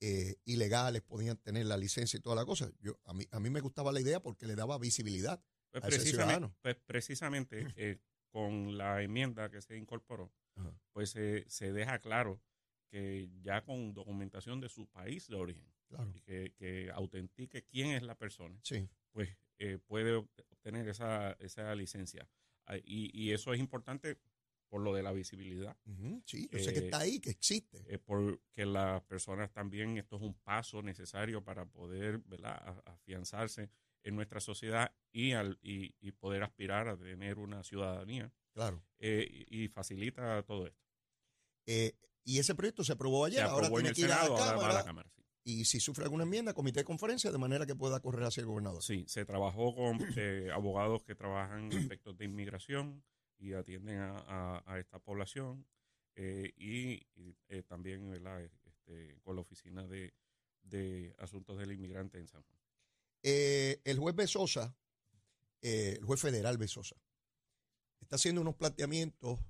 eh, 0.00 0.36
ilegales 0.44 1.02
podían 1.02 1.36
tener 1.38 1.66
la 1.66 1.76
licencia 1.76 2.18
y 2.18 2.20
toda 2.20 2.36
la 2.36 2.44
cosa. 2.44 2.70
Yo, 2.80 2.98
a, 3.04 3.14
mí, 3.14 3.24
a 3.30 3.40
mí 3.40 3.50
me 3.50 3.60
gustaba 3.60 3.92
la 3.92 4.00
idea 4.00 4.20
porque 4.20 4.46
le 4.46 4.54
daba 4.54 4.78
visibilidad 4.78 5.42
pues 5.70 5.84
a 5.84 5.88
ese 5.88 6.00
ciudadano. 6.00 6.54
Pues 6.62 6.76
precisamente 6.86 7.66
eh, 7.76 7.98
con 8.28 8.76
la 8.76 9.02
enmienda 9.02 9.50
que 9.50 9.60
se 9.62 9.76
incorporó, 9.76 10.32
pues 10.92 11.10
se 11.10 11.72
deja 11.72 11.98
claro 11.98 12.40
que 12.88 13.30
ya 13.42 13.62
con 13.62 13.92
documentación 13.92 14.60
de 14.60 14.68
su 14.68 14.86
país 14.86 15.28
de 15.28 15.36
origen, 15.36 15.66
que, 16.24 16.52
que, 16.56 16.90
autentique 16.92 17.64
quién 17.64 17.90
es 17.90 18.02
la 18.02 18.16
persona, 18.16 18.58
sí. 18.62 18.88
pues 19.12 19.30
eh, 19.58 19.78
puede 19.86 20.14
obtener 20.14 20.88
esa, 20.88 21.32
esa 21.40 21.74
licencia. 21.74 22.28
Ah, 22.66 22.76
y, 22.78 23.10
y, 23.12 23.32
eso 23.32 23.52
es 23.52 23.60
importante 23.60 24.18
por 24.68 24.80
lo 24.80 24.94
de 24.94 25.02
la 25.02 25.12
visibilidad. 25.12 25.76
Sí, 26.24 26.48
yo 26.50 26.58
sé 26.58 26.72
que 26.72 26.80
está 26.80 26.98
ahí, 26.98 27.20
que 27.20 27.30
existe. 27.30 27.84
Eh, 27.88 27.98
porque 27.98 28.66
las 28.66 29.02
personas 29.04 29.52
también, 29.52 29.96
esto 29.98 30.16
es 30.16 30.22
un 30.22 30.34
paso 30.34 30.82
necesario 30.82 31.42
para 31.42 31.66
poder 31.66 32.18
¿verdad? 32.18 32.82
afianzarse 32.84 33.70
en 34.02 34.14
nuestra 34.14 34.40
sociedad 34.40 34.94
y, 35.12 35.32
al, 35.32 35.58
y, 35.62 36.12
poder 36.12 36.42
aspirar 36.42 36.88
a 36.88 36.96
tener 36.96 37.38
una 37.38 37.62
ciudadanía. 37.64 38.32
Claro. 38.52 38.82
Eh, 38.98 39.46
y, 39.48 39.68
facilita 39.68 40.42
todo 40.44 40.66
esto. 40.66 40.86
Eh, 41.66 41.96
y 42.24 42.38
ese 42.38 42.54
proyecto 42.54 42.84
se 42.84 42.92
aprobó 42.92 43.24
ayer, 43.24 43.42
ahora 43.42 43.68
tiene 43.68 43.92
que 43.92 44.02
ir 44.02 44.12
a 44.12 44.28
la 44.28 44.84
Cámara. 44.84 45.10
Y 45.42 45.64
si 45.64 45.78
sufre 45.78 46.04
alguna 46.04 46.24
enmienda, 46.24 46.54
comité 46.54 46.80
de 46.80 46.84
conferencia, 46.84 47.30
de 47.30 47.38
manera 47.38 47.66
que 47.66 47.76
pueda 47.76 48.00
correr 48.00 48.24
hacia 48.24 48.40
el 48.40 48.48
gobernador. 48.48 48.82
Sí, 48.82 49.04
se 49.06 49.24
trabajó 49.24 49.76
con 49.76 50.04
eh, 50.16 50.50
abogados 50.52 51.04
que 51.04 51.14
trabajan 51.14 51.70
en 51.70 51.78
aspectos 51.78 52.18
de 52.18 52.24
inmigración 52.24 53.04
y 53.38 53.52
atienden 53.52 54.00
a, 54.00 54.76
esta 54.78 54.98
población 54.98 55.66
y, 56.16 57.00
también 57.68 58.12
este, 58.64 59.18
con 59.22 59.36
la 59.36 59.42
oficina 59.42 59.86
de, 59.86 60.14
de 60.62 61.14
asuntos 61.18 61.58
del 61.58 61.72
inmigrante 61.72 62.18
en 62.18 62.28
San 62.28 62.42
Juan. 62.42 62.60
Eh, 63.22 63.80
el 63.84 63.98
juez 63.98 64.14
Besosa, 64.14 64.76
eh, 65.62 65.96
el 65.98 66.04
juez 66.04 66.20
federal 66.20 66.58
Besosa, 66.58 66.96
está 68.00 68.16
haciendo 68.16 68.40
unos 68.40 68.54
planteamientos 68.54 69.40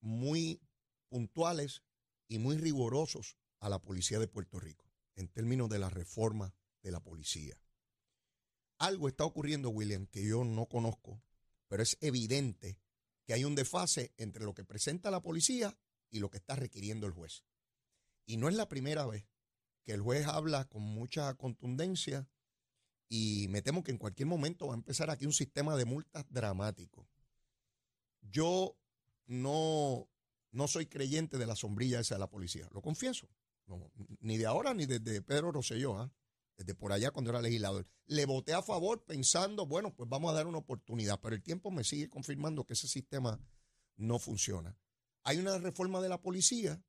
muy 0.00 0.60
puntuales 1.08 1.82
y 2.28 2.38
muy 2.38 2.56
rigurosos 2.56 3.36
a 3.60 3.68
la 3.68 3.80
policía 3.80 4.18
de 4.18 4.28
Puerto 4.28 4.58
Rico 4.60 4.90
en 5.16 5.28
términos 5.28 5.68
de 5.68 5.78
la 5.78 5.90
reforma 5.90 6.54
de 6.82 6.92
la 6.92 7.00
policía. 7.00 7.60
Algo 8.78 9.08
está 9.08 9.24
ocurriendo, 9.24 9.70
William, 9.70 10.06
que 10.06 10.24
yo 10.24 10.44
no 10.44 10.66
conozco, 10.66 11.20
pero 11.66 11.82
es 11.82 11.98
evidente 12.00 12.78
que 13.28 13.34
hay 13.34 13.44
un 13.44 13.54
desfase 13.54 14.14
entre 14.16 14.42
lo 14.42 14.54
que 14.54 14.64
presenta 14.64 15.10
la 15.10 15.20
policía 15.20 15.76
y 16.08 16.18
lo 16.18 16.30
que 16.30 16.38
está 16.38 16.56
requiriendo 16.56 17.06
el 17.06 17.12
juez. 17.12 17.44
Y 18.24 18.38
no 18.38 18.48
es 18.48 18.54
la 18.54 18.70
primera 18.70 19.04
vez 19.04 19.26
que 19.84 19.92
el 19.92 20.00
juez 20.00 20.26
habla 20.26 20.64
con 20.64 20.80
mucha 20.80 21.34
contundencia 21.34 22.26
y 23.06 23.48
me 23.50 23.60
temo 23.60 23.84
que 23.84 23.90
en 23.90 23.98
cualquier 23.98 24.28
momento 24.28 24.68
va 24.68 24.72
a 24.72 24.78
empezar 24.78 25.10
aquí 25.10 25.26
un 25.26 25.34
sistema 25.34 25.76
de 25.76 25.84
multas 25.84 26.24
dramático. 26.30 27.06
Yo 28.22 28.78
no, 29.26 30.08
no 30.50 30.66
soy 30.66 30.86
creyente 30.86 31.36
de 31.36 31.44
la 31.44 31.54
sombrilla 31.54 32.00
esa 32.00 32.14
de 32.14 32.20
la 32.20 32.30
policía, 32.30 32.66
lo 32.72 32.80
confieso. 32.80 33.28
ni 34.20 34.38
de 34.38 34.46
ahora 34.46 34.72
ni 34.72 34.86
desde 34.86 35.20
Pedro 35.20 35.52
Rosselló, 35.52 35.98
¿ah? 35.98 36.10
Desde 36.58 36.74
por 36.74 36.92
allá 36.92 37.12
cuando 37.12 37.30
era 37.30 37.40
legislador. 37.40 37.86
Le 38.06 38.26
voté 38.26 38.52
a 38.52 38.62
favor 38.62 39.04
pensando, 39.04 39.64
bueno, 39.64 39.94
pues 39.94 40.08
vamos 40.10 40.30
a 40.30 40.34
dar 40.34 40.46
una 40.46 40.58
oportunidad, 40.58 41.20
pero 41.22 41.36
el 41.36 41.42
tiempo 41.42 41.70
me 41.70 41.84
sigue 41.84 42.10
confirmando 42.10 42.66
que 42.66 42.74
ese 42.74 42.88
sistema 42.88 43.40
no 43.96 44.18
funciona. 44.18 44.76
Hay 45.22 45.38
una 45.38 45.56
reforma 45.58 46.00
de 46.00 46.08
la 46.08 46.20
policía 46.20 46.82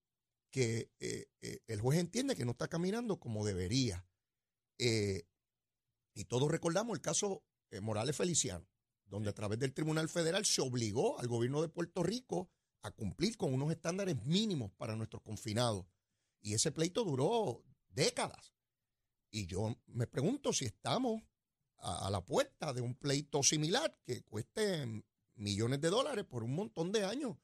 que 0.49 0.91
eh, 0.99 1.27
eh, 1.41 1.59
el 1.67 1.79
juez 1.79 1.99
entiende 1.99 2.35
que 2.35 2.45
no 2.45 2.51
está 2.51 2.67
caminando 2.67 3.19
como 3.19 3.45
debería. 3.45 4.05
Eh, 4.79 5.27
y 6.15 6.25
todos 6.25 6.49
recordamos 6.51 6.95
el 6.95 7.01
caso 7.01 7.43
Morales 7.81 8.15
Feliciano, 8.15 8.67
donde 9.05 9.29
a 9.29 9.33
través 9.33 9.59
del 9.59 9.73
Tribunal 9.73 10.09
Federal 10.09 10.45
se 10.45 10.61
obligó 10.61 11.19
al 11.19 11.27
gobierno 11.27 11.61
de 11.61 11.69
Puerto 11.69 12.01
Rico 12.01 12.49
a 12.81 12.89
cumplir 12.89 13.37
con 13.37 13.53
unos 13.53 13.71
estándares 13.71 14.15
mínimos 14.25 14.71
para 14.71 14.95
nuestros 14.95 15.21
confinados. 15.21 15.85
Y 16.41 16.55
ese 16.55 16.71
pleito 16.71 17.03
duró 17.03 17.63
décadas. 17.89 18.55
Y 19.31 19.45
yo 19.45 19.75
me 19.87 20.07
pregunto 20.07 20.53
si 20.53 20.65
estamos 20.65 21.21
a, 21.77 22.09
la 22.09 22.21
puerta 22.21 22.73
de 22.73 22.81
un 22.81 22.95
pleito 22.95 23.43
similar 23.43 23.97
que 24.05 24.21
cueste 24.23 25.03
millones 25.35 25.81
de 25.81 25.89
dólares 25.89 26.25
por 26.25 26.43
un 26.43 26.55
montón 26.55 26.91
de 26.91 27.05
años, 27.05 27.37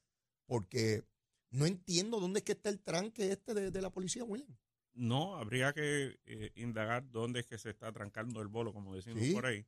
porque 0.46 1.04
no 1.50 1.66
entiendo 1.66 2.20
dónde 2.20 2.40
es 2.40 2.44
que 2.44 2.52
está 2.52 2.68
el 2.68 2.80
tranque 2.80 3.32
este 3.32 3.54
de, 3.54 3.70
de 3.70 3.82
la 3.82 3.90
policía, 3.90 4.24
William. 4.24 4.56
No, 4.96 5.36
habría 5.36 5.74
que 5.74 6.18
eh, 6.24 6.52
indagar 6.54 7.10
dónde 7.10 7.40
es 7.40 7.46
que 7.46 7.58
se 7.58 7.70
está 7.70 7.92
trancando 7.92 8.40
el 8.40 8.48
bolo, 8.48 8.72
como 8.72 8.94
decimos 8.94 9.28
por 9.34 9.44
ahí, 9.44 9.66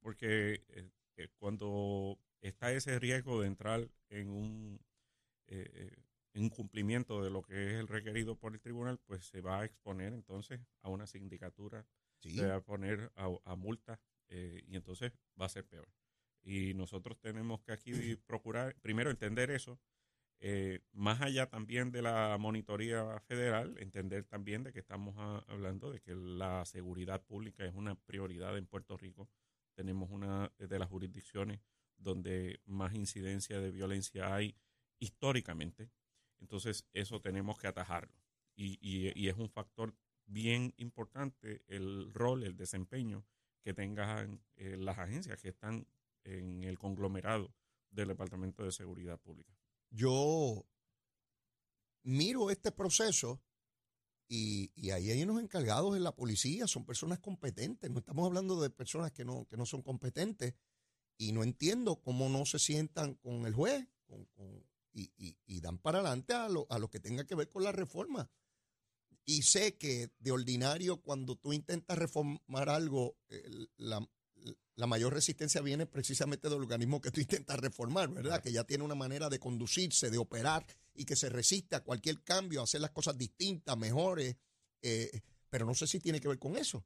porque 0.00 0.64
eh, 0.68 0.90
eh, 1.16 1.28
cuando 1.38 2.18
está 2.40 2.72
ese 2.72 2.98
riesgo 2.98 3.42
de 3.42 3.46
entrar 3.46 3.90
en 4.08 4.30
un 4.30 4.80
incumplimiento 6.34 7.22
de 7.22 7.30
lo 7.30 7.42
que 7.42 7.72
es 7.72 7.80
el 7.80 7.88
requerido 7.88 8.36
por 8.36 8.54
el 8.54 8.60
tribunal, 8.60 8.98
pues 9.06 9.26
se 9.26 9.40
va 9.40 9.60
a 9.60 9.64
exponer 9.64 10.12
entonces 10.12 10.60
a 10.82 10.88
una 10.88 11.06
sindicatura, 11.06 11.86
se 12.18 12.46
va 12.46 12.56
a 12.56 12.60
poner 12.60 13.10
a, 13.16 13.28
a 13.44 13.56
multas 13.56 13.98
y 14.28 14.76
entonces 14.76 15.12
va 15.40 15.46
a 15.46 15.48
ser 15.48 15.66
peor. 15.66 15.88
Y 16.42 16.74
nosotros 16.74 17.18
tenemos 17.20 17.60
que 17.62 17.72
aquí 17.72 17.92
procurar, 18.26 18.76
primero, 18.80 19.10
entender 19.10 19.50
eso 19.50 19.80
eh, 20.42 20.80
más 20.92 21.20
allá 21.20 21.50
también 21.50 21.92
de 21.92 22.00
la 22.00 22.38
monitoría 22.38 23.20
federal, 23.20 23.76
entender 23.78 24.24
también 24.24 24.64
de 24.64 24.72
que 24.72 24.78
estamos 24.78 25.14
hablando 25.48 25.90
de 25.90 26.00
que 26.00 26.14
la 26.14 26.64
seguridad 26.64 27.22
pública 27.22 27.66
es 27.66 27.74
una 27.74 27.94
prioridad 27.94 28.56
en 28.56 28.66
Puerto 28.66 28.96
Rico. 28.96 29.28
Tenemos 29.74 30.10
una 30.10 30.50
de 30.58 30.78
las 30.78 30.88
jurisdicciones 30.88 31.60
donde 31.98 32.60
más 32.64 32.94
incidencia 32.94 33.60
de 33.60 33.70
violencia 33.70 34.34
hay 34.34 34.56
históricamente. 34.98 35.90
Entonces, 36.40 36.86
eso 36.92 37.20
tenemos 37.20 37.58
que 37.58 37.66
atajarlo. 37.66 38.14
Y, 38.56 38.78
y, 38.82 39.28
es 39.28 39.36
un 39.36 39.48
factor 39.48 39.96
bien 40.26 40.74
importante 40.76 41.62
el 41.66 42.12
rol, 42.12 42.44
el 42.44 42.56
desempeño 42.56 43.24
que 43.62 43.72
tengan 43.72 44.42
eh, 44.56 44.76
las 44.76 44.98
agencias 44.98 45.40
que 45.40 45.48
están 45.48 45.86
en 46.24 46.64
el 46.64 46.78
conglomerado 46.78 47.54
del 47.90 48.08
Departamento 48.08 48.62
de 48.62 48.72
Seguridad 48.72 49.18
Pública 49.18 49.60
yo 49.90 50.66
miro 52.02 52.50
este 52.50 52.72
proceso 52.72 53.42
y, 54.28 54.90
ahí 54.90 55.10
hay 55.10 55.22
unos 55.24 55.42
encargados 55.42 55.96
en 55.96 56.04
la 56.04 56.14
policía, 56.14 56.68
son 56.68 56.84
personas 56.84 57.18
competentes, 57.18 57.90
no 57.90 57.98
estamos 57.98 58.24
hablando 58.26 58.60
de 58.60 58.70
personas 58.70 59.10
que 59.10 59.24
no, 59.24 59.44
que 59.46 59.56
no 59.56 59.66
son 59.66 59.82
competentes 59.82 60.54
y 61.18 61.32
no 61.32 61.42
entiendo 61.42 62.00
cómo 62.00 62.28
no 62.28 62.46
se 62.46 62.60
sientan 62.60 63.14
con 63.14 63.44
el 63.44 63.54
juez 63.54 63.88
y, 64.92 65.60
dan 65.60 65.78
para 65.78 65.98
adelante 65.98 66.34
a 66.34 66.48
lo, 66.48 66.66
a 66.70 66.78
lo 66.78 66.90
que 66.90 67.00
tenga 67.00 67.26
que 67.26 67.34
ver 67.34 67.48
con 67.48 67.62
la 67.62 67.72
reforma. 67.72 68.30
Y 69.24 69.42
sé 69.42 69.76
que 69.76 70.10
de 70.18 70.32
ordinario 70.32 71.00
cuando 71.00 71.36
tú 71.36 71.52
intentas 71.52 71.96
reformar 71.98 72.68
algo, 72.68 73.16
la, 73.76 74.04
la 74.80 74.86
mayor 74.86 75.12
resistencia 75.12 75.60
viene 75.60 75.86
precisamente 75.86 76.48
del 76.48 76.58
organismo 76.58 77.00
que 77.00 77.10
tú 77.10 77.20
intentas 77.20 77.60
reformar, 77.60 78.08
¿verdad? 78.08 78.42
Que 78.42 78.50
ya 78.50 78.64
tiene 78.64 78.82
una 78.82 78.94
manera 78.94 79.28
de 79.28 79.38
conducirse, 79.38 80.10
de 80.10 80.18
operar 80.18 80.66
y 80.94 81.04
que 81.04 81.16
se 81.16 81.28
resiste 81.28 81.76
a 81.76 81.84
cualquier 81.84 82.22
cambio, 82.22 82.60
a 82.60 82.64
hacer 82.64 82.80
las 82.80 82.90
cosas 82.90 83.16
distintas, 83.16 83.76
mejores. 83.76 84.36
Eh, 84.82 85.20
pero 85.50 85.66
no 85.66 85.74
sé 85.74 85.86
si 85.86 86.00
tiene 86.00 86.20
que 86.20 86.28
ver 86.28 86.38
con 86.38 86.56
eso. 86.56 86.84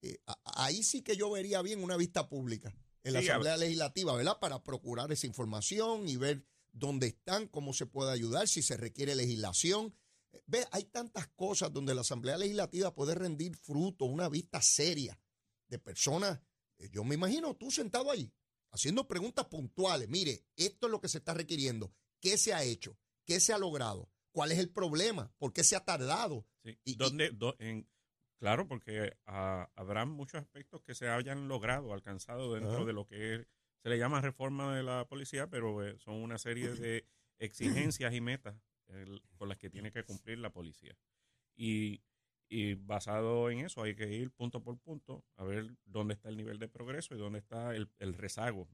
Eh, 0.00 0.18
ahí 0.44 0.82
sí 0.82 1.02
que 1.02 1.16
yo 1.16 1.30
vería 1.30 1.60
bien 1.62 1.82
una 1.82 1.96
vista 1.96 2.28
pública 2.28 2.74
en 3.02 3.12
la 3.12 3.18
Asamblea 3.18 3.58
Legislativa, 3.58 4.14
¿verdad? 4.14 4.38
Para 4.40 4.62
procurar 4.62 5.12
esa 5.12 5.26
información 5.26 6.08
y 6.08 6.16
ver 6.16 6.46
dónde 6.74 7.06
están, 7.06 7.48
cómo 7.48 7.72
se 7.72 7.86
puede 7.86 8.12
ayudar, 8.12 8.46
si 8.48 8.60
se 8.60 8.76
requiere 8.76 9.14
legislación. 9.14 9.94
Eh, 10.32 10.42
ve, 10.46 10.66
hay 10.70 10.84
tantas 10.84 11.28
cosas 11.28 11.72
donde 11.72 11.94
la 11.94 12.02
Asamblea 12.02 12.36
Legislativa 12.36 12.94
puede 12.94 13.14
rendir 13.14 13.56
fruto, 13.56 14.04
una 14.04 14.28
vista 14.28 14.60
seria 14.60 15.18
de 15.68 15.78
personas 15.78 16.40
eh, 16.78 16.90
yo 16.90 17.04
me 17.04 17.14
imagino 17.14 17.54
tú 17.54 17.70
sentado 17.70 18.10
ahí, 18.10 18.32
haciendo 18.70 19.06
preguntas 19.06 19.46
puntuales. 19.46 20.08
Mire, 20.08 20.44
esto 20.56 20.86
es 20.86 20.90
lo 20.90 21.00
que 21.00 21.08
se 21.08 21.18
está 21.18 21.34
requiriendo. 21.34 21.92
¿Qué 22.20 22.38
se 22.38 22.54
ha 22.54 22.62
hecho? 22.62 22.98
¿Qué 23.24 23.40
se 23.40 23.52
ha 23.52 23.58
logrado? 23.58 24.10
¿Cuál 24.32 24.52
es 24.52 24.58
el 24.58 24.70
problema? 24.70 25.32
¿Por 25.38 25.52
qué 25.52 25.62
se 25.62 25.76
ha 25.76 25.84
tardado? 25.84 26.46
Y, 26.84 26.96
¿Dónde, 26.96 27.36
en, 27.58 27.88
claro, 28.38 28.66
porque 28.66 29.16
ah, 29.26 29.70
habrá 29.76 30.04
muchos 30.06 30.40
aspectos 30.40 30.82
que 30.82 30.94
se 30.94 31.08
hayan 31.08 31.46
logrado, 31.46 31.92
alcanzado 31.92 32.54
dentro 32.54 32.84
de 32.84 32.92
lo 32.92 33.06
que 33.06 33.46
se 33.84 33.88
le 33.88 33.98
llama 33.98 34.20
reforma 34.20 34.74
de 34.74 34.82
la 34.82 35.06
policía, 35.06 35.48
pero 35.48 35.86
eh, 35.86 35.96
son 35.98 36.16
una 36.16 36.38
serie 36.38 36.70
de 36.74 37.06
exigencias 37.38 38.12
y 38.12 38.20
metas 38.20 38.56
con 39.36 39.48
las 39.48 39.58
que 39.58 39.70
tiene 39.70 39.92
que 39.92 40.02
cumplir 40.02 40.38
la 40.38 40.50
policía. 40.50 40.96
Y 41.54 42.02
y 42.48 42.74
basado 42.74 43.50
en 43.50 43.60
eso 43.60 43.82
hay 43.82 43.94
que 43.94 44.12
ir 44.12 44.30
punto 44.30 44.62
por 44.62 44.78
punto 44.78 45.24
a 45.36 45.44
ver 45.44 45.76
dónde 45.86 46.14
está 46.14 46.28
el 46.28 46.36
nivel 46.36 46.58
de 46.58 46.68
progreso 46.68 47.14
y 47.14 47.18
dónde 47.18 47.38
está 47.38 47.74
el, 47.74 47.88
rezago, 48.14 48.68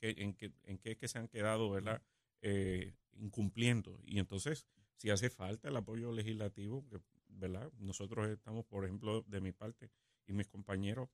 en, 0.00 0.34
qué, 0.34 0.52
en, 0.64 0.78
qué, 0.78 0.96
que 0.96 1.08
se 1.08 1.18
han 1.18 1.28
quedado 1.28 1.70
¿verdad? 1.70 2.02
Eh, 2.42 2.94
incumpliendo. 3.14 3.98
Y 4.04 4.18
entonces, 4.18 4.66
si 4.94 5.10
hace 5.10 5.30
falta 5.30 5.68
el 5.68 5.76
apoyo 5.76 6.12
legislativo, 6.12 6.84
¿verdad? 7.28 7.72
nosotros 7.78 8.28
estamos, 8.28 8.64
por 8.66 8.84
ejemplo, 8.84 9.22
de 9.22 9.40
mi 9.40 9.52
parte 9.52 9.90
y 10.26 10.32
mis 10.32 10.46
compañeros, 10.46 11.08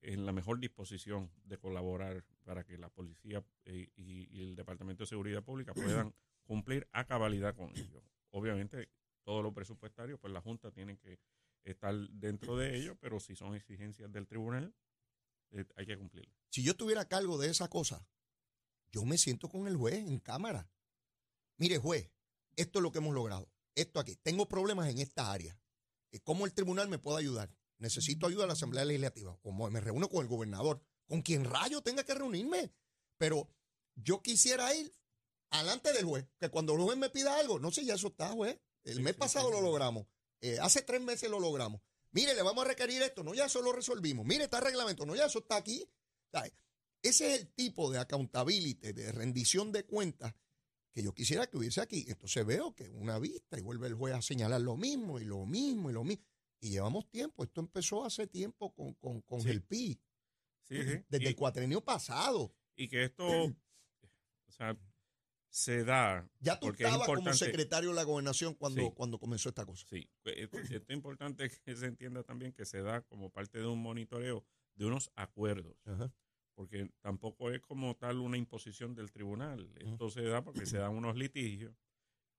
en 0.00 0.26
la 0.26 0.32
mejor 0.32 0.60
disposición 0.60 1.30
de 1.44 1.58
colaborar 1.58 2.24
para 2.44 2.64
que 2.64 2.78
la 2.78 2.88
policía 2.88 3.44
eh, 3.64 3.88
y, 3.96 4.28
y, 4.30 4.42
el 4.42 4.56
Departamento 4.56 5.02
de 5.02 5.08
Seguridad 5.08 5.42
Pública 5.42 5.74
puedan 5.74 6.14
cumplir 6.44 6.88
a 6.92 7.04
cabalidad 7.04 7.54
con 7.54 7.70
ello. 7.76 8.02
Obviamente, 8.30 8.88
todo 9.24 9.42
lo 9.42 9.52
presupuestario, 9.52 10.18
pues 10.18 10.32
la 10.32 10.40
Junta 10.40 10.70
tiene 10.70 10.96
que 10.98 11.18
estar 11.64 11.94
dentro 12.10 12.56
de 12.56 12.76
ello, 12.76 12.96
pero 13.00 13.18
si 13.18 13.34
son 13.34 13.54
exigencias 13.54 14.10
del 14.12 14.26
tribunal, 14.26 14.74
eh, 15.50 15.64
hay 15.76 15.86
que 15.86 15.98
cumplirlas. 15.98 16.34
Si 16.50 16.62
yo 16.62 16.72
estuviera 16.72 17.02
a 17.02 17.08
cargo 17.08 17.38
de 17.38 17.50
esa 17.50 17.68
cosa, 17.68 18.06
yo 18.92 19.04
me 19.04 19.18
siento 19.18 19.48
con 19.48 19.66
el 19.66 19.76
juez 19.76 19.96
en 19.96 20.18
cámara. 20.20 20.70
Mire, 21.58 21.78
juez, 21.78 22.10
esto 22.54 22.78
es 22.78 22.82
lo 22.82 22.92
que 22.92 22.98
hemos 22.98 23.14
logrado. 23.14 23.50
Esto 23.74 24.00
aquí. 24.00 24.16
Tengo 24.16 24.48
problemas 24.48 24.88
en 24.88 24.98
esta 24.98 25.32
área. 25.32 25.58
Eh, 26.12 26.20
¿Cómo 26.20 26.46
el 26.46 26.54
tribunal 26.54 26.88
me 26.88 26.98
puede 26.98 27.18
ayudar? 27.18 27.50
Necesito 27.78 28.26
ayuda 28.26 28.44
a 28.44 28.46
la 28.46 28.52
Asamblea 28.54 28.84
Legislativa. 28.84 29.38
O 29.42 29.70
me 29.70 29.80
reúno 29.80 30.08
con 30.08 30.22
el 30.22 30.28
gobernador. 30.28 30.82
Con 31.06 31.22
quien 31.22 31.44
rayo 31.44 31.82
tenga 31.82 32.04
que 32.04 32.14
reunirme. 32.14 32.72
Pero 33.18 33.48
yo 33.94 34.22
quisiera 34.22 34.74
ir 34.74 34.92
alante 35.50 35.92
del 35.92 36.04
juez. 36.04 36.26
Que 36.38 36.48
cuando 36.48 36.74
el 36.74 36.80
juez 36.80 36.98
me 36.98 37.10
pida 37.10 37.38
algo, 37.38 37.58
no 37.58 37.70
sé, 37.70 37.84
ya 37.84 37.94
eso 37.94 38.08
está, 38.08 38.30
juez. 38.30 38.58
El 38.84 38.96
Sí, 38.96 39.02
mes 39.02 39.14
sí, 39.14 39.18
pasado 39.18 39.48
sí, 39.48 39.52
lo 39.54 39.60
logramos. 39.60 40.06
Eh, 40.40 40.58
hace 40.60 40.82
tres 40.82 41.00
meses 41.00 41.28
lo 41.30 41.40
logramos. 41.40 41.80
Mire, 42.12 42.34
le 42.34 42.42
vamos 42.42 42.64
a 42.64 42.68
requerir 42.68 43.02
esto. 43.02 43.22
No, 43.22 43.34
ya 43.34 43.46
eso 43.46 43.60
lo 43.62 43.72
resolvimos. 43.72 44.24
Mire, 44.24 44.44
está 44.44 44.58
el 44.58 44.64
reglamento. 44.64 45.04
No, 45.04 45.14
ya 45.14 45.26
eso 45.26 45.40
está 45.40 45.56
aquí. 45.56 45.88
¿Sabe? 46.32 46.54
Ese 47.02 47.34
es 47.34 47.40
el 47.40 47.48
tipo 47.48 47.90
de 47.90 47.98
accountability, 47.98 48.92
de 48.92 49.12
rendición 49.12 49.70
de 49.70 49.84
cuentas 49.84 50.34
que 50.92 51.02
yo 51.02 51.14
quisiera 51.14 51.46
que 51.46 51.58
hubiese 51.58 51.80
aquí. 51.80 52.06
Entonces 52.08 52.44
veo 52.46 52.74
que 52.74 52.88
una 52.88 53.18
vista 53.18 53.58
y 53.58 53.62
vuelve 53.62 53.86
el 53.86 53.94
juez 53.94 54.14
a 54.14 54.22
señalar 54.22 54.62
lo 54.62 54.76
mismo 54.76 55.20
y 55.20 55.24
lo 55.24 55.44
mismo 55.44 55.90
y 55.90 55.92
lo 55.92 56.04
mismo. 56.04 56.24
Y 56.60 56.70
llevamos 56.70 57.08
tiempo. 57.08 57.44
Esto 57.44 57.60
empezó 57.60 58.04
hace 58.04 58.26
tiempo 58.26 58.72
con, 58.74 58.94
con, 58.94 59.20
con 59.22 59.40
Sí. 59.40 59.50
el 59.50 59.62
PI, 59.62 60.00
Sí, 60.64 60.76
sí. 60.82 61.04
desde 61.08 61.24
Y- 61.24 61.28
el 61.28 61.36
cuatrenio 61.36 61.80
pasado. 61.84 62.52
y 62.76 62.88
que 62.88 63.04
esto, 63.04 63.26
o 63.26 64.52
sea, 64.52 64.76
se 65.48 65.84
da. 65.84 66.28
Ya 66.40 66.58
tú 66.60 66.68
estabas 66.70 67.06
como 67.06 67.32
secretario 67.32 67.90
de 67.90 67.94
la 67.96 68.02
gobernación 68.04 68.54
cuando, 68.54 68.90
cuando 68.92 69.18
comenzó 69.18 69.48
esta 69.48 69.64
cosa. 69.64 69.86
Sí, 69.88 70.08
pues, 70.22 70.34
esto, 70.38 70.58
esto 70.58 70.74
es 70.76 70.90
importante 70.96 71.48
que 71.64 71.76
se 71.76 71.86
entienda 71.86 72.22
también 72.22 72.52
que 72.52 72.64
se 72.66 72.82
da 72.82 73.00
como 73.02 73.30
parte 73.30 73.58
de 73.58 73.66
un 73.66 73.80
monitoreo 73.80 74.44
de 74.74 74.84
unos 74.84 75.10
acuerdos, 75.14 75.76
Ajá. 75.86 76.12
porque 76.54 76.90
tampoco 77.00 77.50
es 77.50 77.60
como 77.62 77.96
tal 77.96 78.18
una 78.18 78.36
imposición 78.36 78.94
del 78.94 79.10
tribunal. 79.10 79.72
Esto 79.78 80.10
se 80.10 80.22
da 80.22 80.42
porque 80.44 80.66
se 80.66 80.76
dan 80.78 80.94
unos 80.94 81.16
litigios 81.16 81.74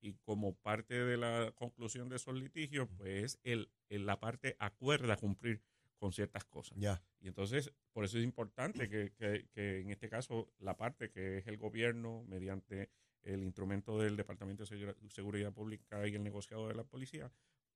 y 0.01 0.13
como 0.23 0.55
parte 0.55 0.93
de 0.95 1.17
la 1.17 1.51
conclusión 1.55 2.09
de 2.09 2.15
esos 2.17 2.35
litigios, 2.35 2.87
pues 2.97 3.39
el, 3.43 3.69
el- 3.89 4.05
la 4.05 4.19
parte 4.19 4.55
acuerda 4.59 5.17
cumplir 5.17 5.61
con 5.97 6.11
ciertas 6.13 6.45
cosas. 6.45 6.77
Ya. 6.77 7.01
Y 7.19 7.27
entonces, 7.27 7.73
por 7.91 8.05
eso 8.05 8.17
es 8.19 8.23
importante 8.23 8.87
que, 8.89 9.11
que- 9.13 9.47
que 9.51 9.79
en 9.81 9.89
este 9.89 10.09
caso 10.09 10.51
la 10.59 10.77
parte 10.77 11.09
que 11.09 11.39
es 11.39 11.47
el 11.47 11.57
gobierno, 11.57 12.23
mediante 12.27 12.89
el 13.23 13.43
instrumento 13.43 13.97
del 13.99 14.15
Departamento 14.15 14.63
de 14.65 14.95
Seguridad 15.09 15.51
Pública 15.53 16.07
y 16.07 16.15
el 16.15 16.23
negociado 16.23 16.67
de 16.67 16.75
la 16.75 16.83
policía, 16.83 17.31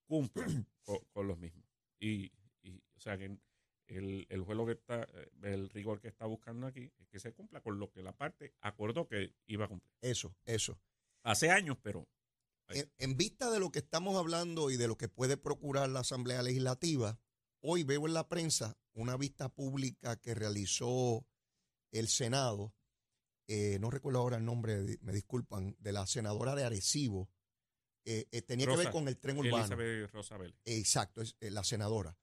cumpla 0.06 0.46
con, 0.86 1.00
con 1.12 1.28
los 1.28 1.38
mismos. 1.40 1.66
Y, 2.00 2.32
y, 2.62 2.78
o 2.96 3.00
sea, 3.00 3.18
que 3.18 3.38
el, 3.88 4.25
el 4.30 4.42
juez 4.44 4.56
lo 4.58 4.66
que 4.66 4.74
está, 4.74 5.06
el 5.42 5.70
rigor 5.70 6.00
que 6.00 6.08
está 6.08 6.25
buscando 6.25 6.68
aquí 6.68 6.92
es 7.00 7.08
que 7.10 7.20
se 7.20 7.34
cumpla 7.34 7.60
con 7.62 7.80
lo 7.80 7.92
que 7.92 8.01
la 8.01 8.13
parte 8.16 8.54
acordó 8.62 9.08
que 9.08 9.34
iba 9.48 9.66
a 9.66 9.68
cumplir. 9.68 9.92
Eso, 10.01 10.36
eso. 10.46 10.80
Hace 11.24 11.51
años, 11.51 11.78
pero. 11.82 12.08
En, 12.70 12.90
en 13.00 13.18
vista 13.18 13.50
de 13.51 13.60
lo 13.60 13.72
que 13.72 13.80
estamos 13.80 14.18
hablando 14.18 14.72
y 14.72 14.78
de 14.78 14.88
lo 14.88 14.98
que 14.98 15.10
puede 15.10 15.36
procurar 15.36 15.90
la 15.90 16.00
Asamblea 16.01 16.42
Legislativa, 16.42 17.20
hoy 17.60 17.84
veo 17.84 18.08
en 18.08 18.13
la 18.13 18.30
prensa 18.30 18.78
una 18.94 19.18
vista 19.18 19.50
pública 19.50 20.16
que 20.16 20.34
realizó 20.34 21.25
el 21.92 22.08
Senado, 22.08 22.74
eh, 23.48 23.78
no 23.80 23.92
recuerdo 23.92 24.20
ahora 24.20 24.38
el 24.38 24.46
nombre, 24.46 24.98
me 25.01 25.12
disculpan, 25.12 25.75
de 25.80 25.92
la 25.92 26.08
senadora 26.08 26.56
de 26.56 26.63
Arecibo, 26.63 27.30
eh, 28.06 28.28
eh, 28.32 28.42
tenía 28.42 28.66
que 28.66 28.72
ver 28.72 28.80
Rosa, 28.80 28.92
con 28.92 29.08
el 29.08 29.18
tren 29.18 29.38
urbano. 29.38 29.75
Rosabel. 30.08 30.56
Exacto, 30.66 31.22
es 31.22 31.36
eh, 31.40 31.51
la 31.51 31.63
senadora. 31.63 32.18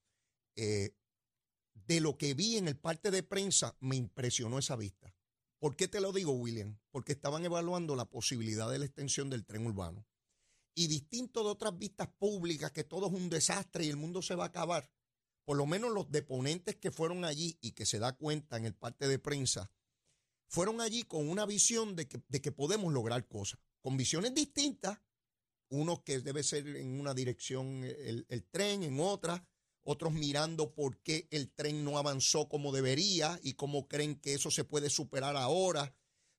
De 0.54 2.00
lo 2.00 2.18
que 2.18 2.34
vi 2.34 2.56
en 2.56 2.66
el 2.66 2.76
parte 2.76 3.12
de 3.12 3.22
prensa, 3.22 3.76
me 3.80 3.94
impresionó 3.94 4.58
esa 4.58 4.74
vista. 4.74 5.14
¿Por 5.58 5.74
qué 5.74 5.88
te 5.88 6.00
lo 6.00 6.12
digo, 6.12 6.32
William? 6.32 6.78
Porque 6.90 7.12
estaban 7.12 7.44
evaluando 7.44 7.96
la 7.96 8.08
posibilidad 8.08 8.70
de 8.70 8.78
la 8.78 8.84
extensión 8.84 9.28
del 9.28 9.44
tren 9.44 9.66
urbano. 9.66 10.06
Y 10.74 10.86
distinto 10.86 11.42
de 11.42 11.50
otras 11.50 11.76
vistas 11.76 12.08
públicas, 12.18 12.70
que 12.70 12.84
todo 12.84 13.08
es 13.08 13.12
un 13.12 13.28
desastre 13.28 13.84
y 13.84 13.88
el 13.88 13.96
mundo 13.96 14.22
se 14.22 14.36
va 14.36 14.44
a 14.44 14.48
acabar, 14.48 14.88
por 15.44 15.56
lo 15.56 15.66
menos 15.66 15.90
los 15.92 16.10
deponentes 16.10 16.76
que 16.76 16.92
fueron 16.92 17.24
allí 17.24 17.58
y 17.60 17.72
que 17.72 17.86
se 17.86 17.98
da 17.98 18.16
cuenta 18.16 18.56
en 18.56 18.66
el 18.66 18.74
parte 18.74 19.08
de 19.08 19.18
prensa, 19.18 19.72
fueron 20.46 20.80
allí 20.80 21.02
con 21.02 21.28
una 21.28 21.46
visión 21.46 21.96
de 21.96 22.06
que, 22.06 22.22
de 22.28 22.40
que 22.40 22.52
podemos 22.52 22.92
lograr 22.92 23.26
cosas, 23.26 23.58
con 23.80 23.96
visiones 23.96 24.34
distintas, 24.34 25.00
unos 25.70 26.02
que 26.02 26.20
debe 26.20 26.44
ser 26.44 26.68
en 26.76 27.00
una 27.00 27.14
dirección 27.14 27.82
el 27.84 28.46
tren, 28.50 28.82
en 28.84 29.00
otra, 29.00 29.47
otros 29.90 30.12
mirando 30.12 30.74
por 30.74 30.98
qué 30.98 31.26
el 31.30 31.50
tren 31.50 31.82
no 31.82 31.96
avanzó 31.96 32.46
como 32.46 32.72
debería 32.72 33.40
y 33.42 33.54
cómo 33.54 33.88
creen 33.88 34.20
que 34.20 34.34
eso 34.34 34.50
se 34.50 34.62
puede 34.62 34.90
superar 34.90 35.34
ahora. 35.34 35.94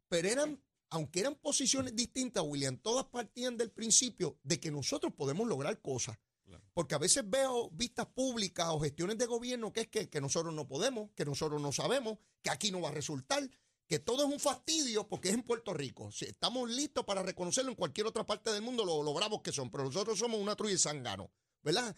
Pero 0.08 0.28
eran, 0.28 0.64
aunque 0.92 1.22
eran 1.22 1.34
posiciones 1.34 1.96
distintas, 1.96 2.44
William, 2.46 2.78
todas 2.78 3.06
partían 3.06 3.58
del 3.58 3.72
principio 3.72 4.38
de 4.44 4.60
que 4.60 4.70
nosotros 4.70 5.14
podemos 5.16 5.48
lograr 5.48 5.82
cosas. 5.82 6.20
Claro. 6.46 6.64
Porque 6.76 6.94
a 6.94 7.00
veces 7.00 7.28
veo 7.28 7.72
vistas 7.72 8.06
públicas 8.06 8.68
o 8.70 8.80
gestiones 8.80 9.18
de 9.18 9.26
gobierno 9.26 9.74
que 9.74 9.82
es 9.82 9.88
que, 9.88 10.10
que 10.10 10.22
nosotros 10.22 10.54
no 10.54 10.68
podemos, 10.68 11.10
que 11.16 11.26
nosotros 11.26 11.60
no 11.60 11.72
sabemos, 11.72 12.20
que 12.44 12.52
aquí 12.52 12.70
no 12.70 12.82
va 12.82 12.90
a 12.90 12.94
resultar, 12.94 13.50
que 13.88 13.98
todo 13.98 14.28
es 14.28 14.32
un 14.32 14.40
fastidio 14.40 15.08
porque 15.08 15.30
es 15.30 15.34
en 15.34 15.42
Puerto 15.42 15.74
Rico. 15.74 16.12
Si 16.12 16.26
estamos 16.26 16.70
listos 16.70 17.04
para 17.04 17.24
reconocerlo 17.24 17.72
en 17.72 17.76
cualquier 17.76 18.06
otra 18.06 18.28
parte 18.28 18.52
del 18.52 18.62
mundo, 18.62 18.86
lo, 18.86 19.02
lo 19.02 19.12
bravos 19.16 19.42
que 19.42 19.52
son, 19.52 19.72
pero 19.72 19.86
nosotros 19.86 20.20
somos 20.20 20.40
una 20.40 20.56
trulla 20.56 20.74
de 20.74 20.78
sangano, 20.78 21.32
¿verdad? 21.64 21.96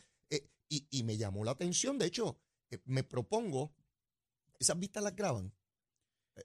Eh, 0.71 0.85
y, 0.91 0.99
y 0.99 1.03
me 1.03 1.17
llamó 1.17 1.43
la 1.43 1.51
atención, 1.51 1.97
de 1.97 2.05
hecho, 2.07 2.39
eh, 2.69 2.79
me 2.85 3.03
propongo, 3.03 3.73
esas 4.59 4.79
vistas 4.79 5.03
las 5.03 5.15
graban. 5.15 5.53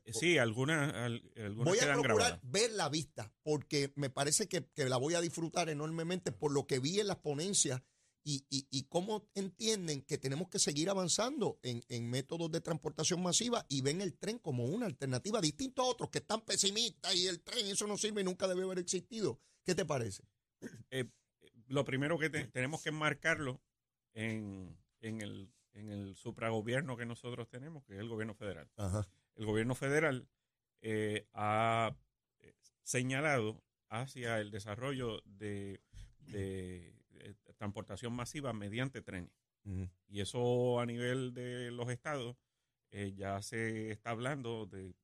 Eh, 0.04 0.12
Sí, 0.12 0.38
algunas, 0.38 0.92
al- 0.94 1.32
algunas 1.36 1.64
Voy 1.70 1.78
a 1.78 1.82
quedan 1.82 2.02
procurar 2.02 2.16
grabadas. 2.32 2.40
ver 2.50 2.72
la 2.72 2.88
vista, 2.88 3.32
porque 3.42 3.92
me 3.96 4.10
parece 4.10 4.48
que, 4.48 4.66
que 4.74 4.88
la 4.88 4.96
voy 4.96 5.14
a 5.14 5.20
disfrutar 5.20 5.68
enormemente 5.68 6.32
por 6.32 6.52
lo 6.52 6.66
que 6.66 6.78
vi 6.80 6.98
en 7.00 7.06
las 7.06 7.18
ponencias 7.18 7.82
y, 8.24 8.44
y, 8.50 8.66
y 8.72 8.82
cómo 8.88 9.28
entienden 9.36 10.02
que 10.02 10.18
tenemos 10.18 10.48
que 10.48 10.58
seguir 10.58 10.90
avanzando 10.90 11.60
en, 11.62 11.84
en 11.88 12.10
métodos 12.10 12.50
de 12.50 12.60
transportación 12.60 13.22
masiva 13.22 13.64
y 13.68 13.82
ven 13.82 14.00
el 14.00 14.18
tren 14.18 14.40
como 14.40 14.64
una 14.64 14.86
alternativa 14.86 15.40
distinto 15.40 15.82
a 15.82 15.86
otros 15.86 16.10
que 16.10 16.18
están 16.18 16.40
pesimistas 16.44 17.14
y 17.14 17.28
el 17.28 17.40
tren, 17.40 17.64
eso 17.66 17.86
no 17.86 17.96
sirve 17.96 18.22
y 18.22 18.24
nunca 18.24 18.48
debe 18.48 18.64
haber 18.64 18.80
existido. 18.80 19.40
¿Qué 19.64 19.76
te 19.76 19.84
parece? 19.84 20.24
lo 21.68 21.84
primero 21.84 22.18
que 22.18 22.30
te- 22.30 22.46
tenemos 22.46 22.82
que 22.82 22.88
enmarcarlo 22.88 23.60
en, 24.16 24.76
en 25.00 25.20
el, 25.20 25.52
en 25.74 25.90
el 25.90 26.16
supragobierno 26.16 26.96
que 26.96 27.07
nosotros 27.07 27.48
tenemos, 27.48 27.85
que 27.85 27.94
es 27.94 28.00
el 28.00 28.09
gobierno 28.09 28.35
federal. 28.35 28.68
Ajá. 28.76 29.07
El 29.37 29.44
gobierno 29.44 29.74
federal 29.74 30.26
eh, 30.81 31.29
ha 31.35 31.94
eh, 32.38 32.55
señalado 32.83 33.62
hacia 33.88 34.40
el 34.40 34.50
desarrollo 34.50 35.20
de, 35.26 35.81
de, 36.20 36.96
eh, 37.20 37.35
transportación 37.59 38.12
masiva 38.14 38.52
mediante 38.52 39.02
trenes. 39.02 39.31
Y 40.07 40.20
eso 40.20 40.79
a 40.79 40.87
nivel 40.87 41.35
de 41.35 41.72
los 41.72 41.90
estados 41.90 42.37
eh, 42.92 43.14
ya 43.16 43.42
se 43.42 43.90
está 43.90 44.11
hablando 44.11 44.66
de 44.66 44.94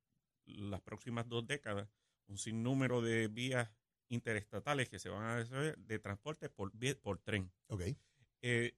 las 0.45 0.81
próximas 0.83 1.29
dos 1.29 1.45
décadas, 1.45 1.89
un 2.29 2.39
sinnúmero 2.39 3.03
de 3.03 3.27
vías 3.27 3.69
interestatales 4.09 4.89
que 4.89 5.01
se 5.01 5.09
van 5.09 5.25
a 5.25 5.37
desarrollar 5.37 5.77
de 5.79 5.99
transporte 5.99 6.49
por, 6.49 6.71
por 7.03 7.19
tren. 7.19 7.51
Ok. 7.67 7.83
Eh, 8.43 8.77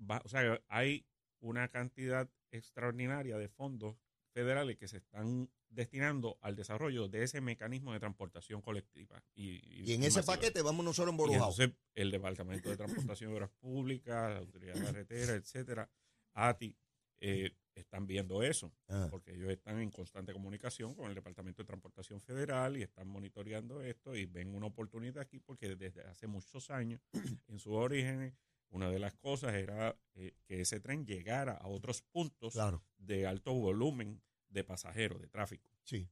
va- 0.00 0.22
o 0.24 0.28
sea, 0.28 0.60
hay 0.68 1.06
una 1.40 1.68
cantidad 1.68 2.28
extraordinaria 2.50 3.38
de 3.38 3.48
fondos 3.48 3.96
federales 4.32 4.76
que 4.76 4.88
se 4.88 4.98
están 4.98 5.50
destinando 5.68 6.38
al 6.40 6.56
desarrollo 6.56 7.08
de 7.08 7.22
ese 7.22 7.40
mecanismo 7.40 7.92
de 7.92 8.00
transportación 8.00 8.60
colectiva. 8.60 9.22
Y, 9.34 9.60
Y 9.90 9.94
en 9.94 10.02
ese 10.02 10.18
masiva. 10.18 10.34
paquete 10.36 10.62
vamos 10.62 10.84
nosotros 10.84 11.14
entonces 11.14 11.70
el 11.94 12.10
Departamento 12.10 12.68
de 12.70 12.76
Transportación 12.76 13.30
de 13.30 13.36
Obras 13.36 13.50
Públicas, 13.60 14.32
la 14.32 14.38
Autoridad 14.38 14.74
de 14.74 14.82
Carretera, 14.84 15.34
etcétera, 15.34 15.90
ATI, 16.34 16.76
eh, 17.20 17.56
están 17.74 18.06
viendo 18.06 18.42
eso, 18.42 18.72
Ah, 18.88 19.06
porque 19.10 19.32
ellos 19.32 19.50
están 19.50 19.78
en 19.80 19.90
constante 19.90 20.32
comunicación 20.32 20.94
con 20.94 21.08
el 21.08 21.14
Departamento 21.14 21.62
de 21.62 21.66
Transportación 21.66 22.20
Federal 22.20 22.76
y 22.76 22.82
están 22.82 23.08
monitoreando 23.08 23.80
esto 23.82 24.16
y 24.16 24.26
ven 24.26 24.54
una 24.54 24.66
oportunidad 24.66 25.18
aquí 25.18 25.38
porque 25.38 25.76
desde 25.76 26.02
hace 26.02 26.26
muchos 26.26 26.70
años, 26.70 27.00
en 27.48 27.58
sus 27.58 27.72
orígenes, 27.74 28.34
una 28.70 28.90
de 28.90 28.98
las 28.98 29.14
cosas 29.16 29.54
era 29.54 29.96
eh, 30.14 30.32
que 30.46 30.60
ese 30.62 30.80
tren 30.80 31.04
llegara 31.06 31.52
a 31.54 31.66
otros 31.68 32.02
puntos 32.02 32.54
claro, 32.54 32.82
de 32.98 33.26
alto 33.26 33.52
volumen 33.52 34.22
de 34.48 34.64
pasajeros, 34.64 35.20
de 35.20 35.28
tráfico. 35.28 35.68
sí. 35.82 36.08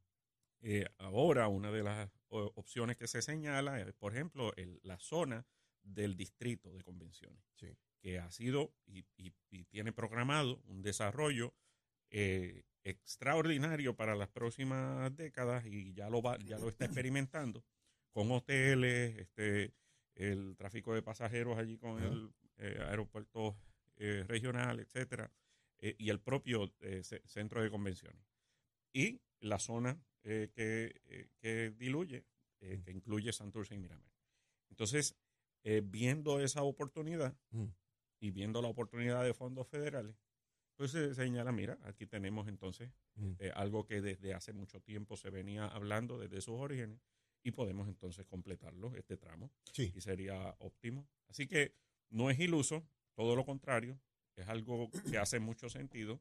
Eh, 0.61 0.87
ahora, 0.99 1.47
una 1.47 1.71
de 1.71 1.85
las 1.85 2.11
opciones 2.31 2.97
que 2.97 3.07
se 3.07 3.23
señala 3.23 3.81
es, 3.81 3.93
por 3.95 4.13
ejemplo, 4.13 4.53
el- 4.57 4.81
la 4.83 4.99
zona 4.99 5.47
del 5.85 6.17
distrito 6.17 6.75
de 6.75 6.83
convenciones, 6.83 7.41
Sí. 7.55 7.77
que 8.01 8.19
ha 8.19 8.29
sido 8.33 8.75
y, 8.85 9.07
y- 9.17 9.33
y 9.51 9.65
tiene 9.67 9.93
programado 9.93 10.61
un 10.67 10.83
desarrollo 10.83 11.55
eh, 12.11 12.65
extraordinario 12.83 13.95
para 13.95 14.15
las 14.17 14.29
próximas 14.31 15.15
décadas 15.17 15.65
y 15.67 15.93
ya 15.95 16.09
lo, 16.11 16.23
va, 16.23 16.39
ya 16.39 16.59
lo 16.59 16.69
está 16.69 16.85
experimentando 17.05 17.65
con 18.11 18.31
hoteles, 18.33 19.17
este, 19.19 19.73
el 20.17 20.57
tráfico 20.57 20.93
de 20.95 21.03
pasajeros 21.03 21.57
allí 21.59 21.79
con 21.79 22.03
el, 22.03 22.33
aeropuertos 22.59 23.55
eh, 23.97 24.25
regional, 24.27 24.81
etcétera, 24.81 25.31
eh, 25.79 25.95
y 25.99 26.11
el 26.11 26.21
propio 26.21 26.73
eh, 26.81 27.03
ce- 27.03 27.23
centro 27.27 27.63
de 27.63 27.71
convenciones. 27.71 28.23
Y 28.93 29.21
la 29.41 29.59
zona 29.59 30.01
eh, 30.25 30.51
que, 30.53 31.01
eh, 31.07 31.29
que 31.39 31.71
diluye, 31.71 32.25
eh, 32.61 32.81
que 32.85 32.91
incluye 32.91 33.33
Santurce 33.33 33.75
y 33.75 33.79
Miramar. 33.79 34.11
Entonces, 34.71 35.17
eh, 35.63 35.83
viendo 35.85 36.41
esa 36.41 36.63
oportunidad 36.63 37.37
Mm. 37.51 37.67
y 38.21 38.31
viendo 38.31 38.61
la 38.63 38.69
oportunidad 38.69 39.25
de 39.25 39.35
fondos 39.35 39.69
federales, 39.69 40.17
pues 40.77 40.93
se 40.93 41.15
señala, 41.15 41.51
mira, 41.53 41.79
aquí 41.83 42.07
tenemos 42.07 42.47
entonces 42.49 42.91
Mm. 43.17 43.33
eh, 43.41 43.53
algo 43.55 43.85
que 43.85 44.01
desde 44.01 44.35
hace 44.35 44.53
mucho 44.53 44.81
tiempo 44.81 45.17
se 45.17 45.31
venía 45.31 45.67
hablando 45.67 46.19
desde 46.19 46.41
sus 46.41 46.55
orígenes 46.61 47.01
y 47.43 47.51
podemos 47.53 47.89
entonces 47.89 48.27
completarlo, 48.27 48.95
este 48.95 49.17
tramo, 49.17 49.51
Sí. 49.73 49.93
y 49.95 50.01
sería 50.01 50.55
óptimo. 50.59 51.09
Así 51.29 51.47
que 51.47 51.75
no 52.11 52.31
es 52.31 52.39
iluso, 52.39 52.87
todo 53.15 53.37
lo 53.37 53.45
contrario, 53.45 53.99
es 54.37 54.49
algo 54.49 54.91
que 55.11 55.19
hace 55.19 55.41
mucho 55.41 55.69
sentido. 55.69 56.21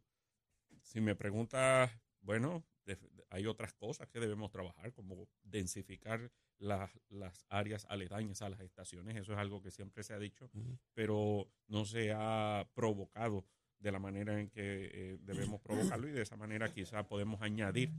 Si 0.82 1.02
me 1.02 1.15
preguntas, 1.15 1.91
bueno, 2.21 2.65
de- 2.86 2.97
hay 3.30 3.45
otras 3.45 3.73
cosas 3.73 4.08
que 4.10 4.19
debemos 4.19 4.52
trabajar, 4.52 4.93
como 4.93 5.28
densificar 5.43 6.32
las, 6.60 6.89
las 7.10 7.45
áreas 7.50 7.86
aledañas 7.89 8.41
a 8.41 8.50
las 8.50 8.62
estaciones, 8.62 9.15
eso 9.17 9.34
es 9.34 9.38
algo 9.39 9.62
que 9.62 9.69
siempre 9.71 10.04
se 10.04 10.13
ha 10.13 10.19
dicho, 10.19 10.50
pero 10.93 11.52
no 11.67 11.86
se 11.86 12.12
ha 12.15 12.67
provocado 12.73 13.45
de 13.80 13.91
la 13.91 14.00
manera 14.00 14.39
en 14.39 14.50
que 14.50 14.89
eh, 14.91 15.17
debemos 15.21 15.62
provocarlo 15.62 16.08
y 16.08 16.12
de 16.12 16.23
esa 16.23 16.36
manera 16.36 16.73
quizá 16.73 17.08
podemos 17.08 17.41
añadir 17.43 17.91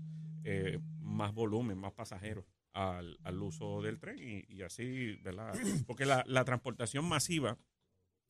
eh, 0.45 0.81
más 0.99 1.33
volumen, 1.33 1.79
más 1.79 1.93
pasajeros 1.93 2.45
al, 2.73 3.17
al 3.23 3.41
uso 3.43 3.81
del 3.83 4.01
tren 4.01 4.19
y, 4.19 4.45
y 4.53 4.63
así, 4.63 5.15
¿verdad? 5.23 5.55
Porque 5.87 6.05
la, 6.05 6.25
la 6.27 6.45
transportación 6.45 7.05
masiva 7.05 7.57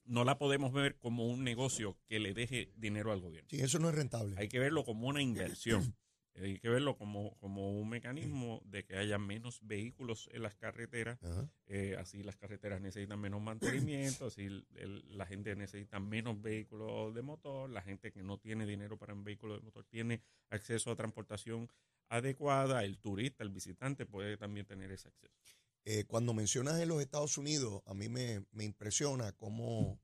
no 0.08 0.24
la 0.24 0.38
podemos 0.38 0.72
ver 0.72 0.98
como 0.98 1.26
un 1.26 1.44
negocio 1.44 1.96
que 2.08 2.18
le 2.18 2.34
deje 2.34 2.72
dinero 2.76 3.12
al 3.12 3.20
gobierno. 3.20 3.48
Sí, 3.50 3.60
eso 3.60 3.78
no 3.78 3.88
es 3.88 3.94
rentable. 3.94 4.34
Hay 4.38 4.48
que 4.48 4.58
verlo 4.58 4.84
como 4.84 5.08
una 5.08 5.22
inversión. 5.22 5.94
Hay 6.40 6.60
que 6.60 6.68
verlo 6.68 6.96
como, 6.96 7.36
como 7.38 7.80
un 7.80 7.88
mecanismo 7.88 8.62
de 8.64 8.84
que 8.84 8.96
haya 8.96 9.18
menos 9.18 9.58
vehículos 9.66 10.28
en 10.32 10.42
las 10.44 10.54
carreteras 10.54 11.18
eh, 11.66 11.96
así 11.98 12.22
las 12.22 12.36
carreteras 12.36 12.80
necesitan 12.80 13.18
menos 13.20 13.42
mantenimiento, 13.42 14.26
así 14.26 14.44
el- 14.44 14.64
el- 14.76 15.18
la 15.18 15.26
gente 15.26 15.54
necesita 15.56 15.98
menos 15.98 16.40
vehículos 16.40 17.12
de 17.12 17.22
motor, 17.22 17.68
la 17.68 17.82
gente 17.82 18.12
que 18.12 18.22
no 18.22 18.38
tiene 18.38 18.66
dinero 18.66 18.96
para 18.96 19.14
un 19.14 19.24
vehículo 19.24 19.54
de 19.56 19.62
motor 19.62 19.84
tiene 19.84 20.22
acceso 20.48 20.92
a 20.92 20.96
transportación 20.96 21.68
adecuada, 22.08 22.84
el 22.84 22.98
turista, 22.98 23.42
el 23.42 23.50
visitante 23.50 24.06
puede 24.06 24.36
también 24.36 24.64
tener 24.64 24.90
ese 24.92 25.08
acceso. 25.08 25.57
Eh, 25.84 26.04
cuando 26.06 26.34
mencionas 26.34 26.80
en 26.80 26.88
los 26.88 27.00
Estados 27.00 27.38
Unidos, 27.38 27.82
a 27.86 27.94
mí 27.94 28.08
me, 28.08 28.44
me 28.52 28.64
impresiona 28.64 29.32
cómo 29.32 30.00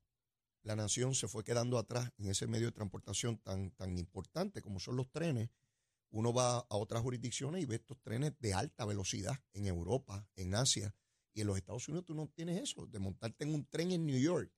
la 0.62 0.76
nación 0.76 1.14
se 1.14 1.28
fue 1.28 1.44
quedando 1.44 1.78
atrás 1.78 2.10
en 2.16 2.28
ese 2.30 2.46
medio 2.46 2.66
de 2.68 2.72
transportación 2.72 3.36
tan, 3.38 3.70
tan 3.72 3.98
importante 3.98 4.62
como 4.62 4.80
son 4.80 4.96
los 4.96 5.10
trenes. 5.10 5.50
Uno 6.10 6.32
va 6.32 6.58
a 6.58 6.76
otras 6.76 7.02
jurisdicciones 7.02 7.62
y 7.62 7.66
ve 7.66 7.74
estos 7.76 7.98
trenes 8.00 8.32
de 8.38 8.54
alta 8.54 8.84
velocidad 8.86 9.36
en 9.52 9.66
Europa, 9.66 10.26
en 10.36 10.54
Asia, 10.54 10.94
y 11.34 11.40
en 11.40 11.48
los 11.48 11.56
Estados 11.58 11.86
Unidos 11.88 12.06
tú 12.06 12.14
no 12.14 12.28
tienes 12.28 12.62
eso, 12.62 12.86
de 12.86 12.98
montarte 13.00 13.44
en 13.44 13.52
un 13.54 13.66
tren 13.66 13.90
en 13.90 14.06
New 14.06 14.18
York 14.18 14.50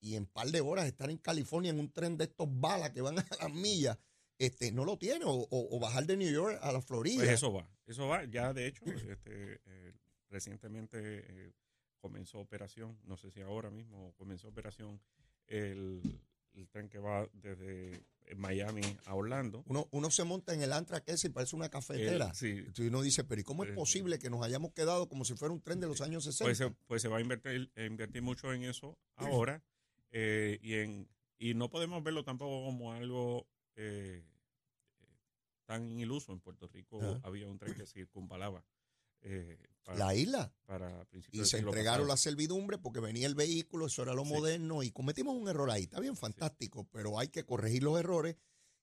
y 0.00 0.16
en 0.16 0.26
par 0.26 0.48
de 0.50 0.60
horas 0.60 0.86
estar 0.86 1.08
en 1.08 1.16
California 1.18 1.70
en 1.70 1.78
un 1.78 1.90
tren 1.92 2.18
de 2.18 2.24
estos 2.24 2.48
balas 2.50 2.90
que 2.90 3.00
van 3.00 3.16
a 3.30 3.36
las 3.40 3.52
millas, 3.52 3.96
este, 4.36 4.72
no 4.72 4.84
lo 4.84 4.98
tiene, 4.98 5.24
o, 5.24 5.30
o- 5.32 5.76
o 5.76 5.78
bajar 5.80 6.04
de 6.04 6.16
New 6.16 6.30
York 6.30 6.58
a 6.60 6.72
la 6.72 6.82
Florida. 6.82 7.18
Pues 7.22 7.30
eso 7.30 7.52
va, 7.52 7.70
eso 7.86 8.08
va. 8.08 8.24
Ya 8.24 8.52
de 8.52 8.66
hecho, 8.66 8.84
este, 9.08 9.60
eh, 9.64 9.94
recientemente 10.30 10.98
eh, 11.00 11.52
comenzó 12.00 12.38
operación, 12.38 12.98
no 13.04 13.16
sé 13.16 13.30
si 13.30 13.40
ahora 13.40 13.70
mismo 13.70 14.14
comenzó 14.16 14.48
operación 14.48 15.00
el, 15.46 16.02
el 16.54 16.68
tren 16.68 16.88
que 16.88 16.98
va 16.98 17.28
desde 17.32 18.04
Miami 18.36 18.82
a 19.06 19.14
Orlando. 19.14 19.64
Uno, 19.66 19.88
uno 19.90 20.10
se 20.10 20.24
monta 20.24 20.54
en 20.54 20.62
el 20.62 20.72
Amtrak 20.72 21.08
ese 21.08 21.28
y 21.28 21.30
parece 21.30 21.56
una 21.56 21.68
cafetera. 21.68 22.32
Sí, 22.34 22.50
Entonces 22.50 22.88
uno 22.88 23.02
dice, 23.02 23.24
pero 23.24 23.40
¿y 23.40 23.44
cómo 23.44 23.64
es 23.64 23.72
posible 23.72 24.18
que 24.18 24.30
nos 24.30 24.44
hayamos 24.44 24.72
quedado 24.72 25.08
como 25.08 25.24
si 25.24 25.34
fuera 25.34 25.52
un 25.52 25.60
tren 25.60 25.80
de 25.80 25.86
los 25.86 26.00
años 26.00 26.24
60? 26.24 26.44
pues, 26.44 26.58
se, 26.58 26.70
pues 26.86 27.02
se 27.02 27.08
va 27.08 27.18
a 27.18 27.20
invertir, 27.20 27.70
mucho 28.22 28.52
en 28.52 28.64
eso 28.64 28.98
ahora 29.16 29.62
eh, 30.10 30.58
y 30.62 30.74
en 30.74 31.08
y 31.38 31.54
no 31.54 31.68
podemos 31.68 32.02
verlo 32.02 32.24
tampoco 32.24 32.64
como 32.64 32.92
algo 32.92 33.46
eh, 33.76 34.24
eh, 35.00 35.06
tan 35.66 35.98
iluso 35.98 36.32
en 36.32 36.40
Puerto 36.40 36.68
Rico 36.68 37.20
había 37.22 37.48
un 37.48 37.58
tren 37.58 37.74
que 37.74 37.86
circunvalaba 37.86 38.64
eh, 39.24 39.58
para, 39.84 39.98
la 39.98 40.14
isla. 40.14 40.54
para 40.66 41.06
Y 41.32 41.44
se 41.44 41.58
entregaron 41.58 42.06
la 42.08 42.16
servidumbre 42.16 42.78
porque 42.78 43.00
venía 43.00 43.26
el 43.26 43.34
vehículo, 43.34 43.86
eso 43.86 44.02
era 44.02 44.14
lo 44.14 44.24
Sí. 44.24 44.32
moderno 44.32 44.82
y 44.82 44.90
cometimos 44.90 45.36
un 45.36 45.48
error 45.48 45.70
ahí. 45.70 45.82
Está 45.84 46.00
bien, 46.00 46.16
fantástico, 46.16 46.88
pero 46.92 47.18
hay 47.18 47.28
que 47.28 47.44
corregir 47.44 47.82
los 47.82 47.98
errores 47.98 48.36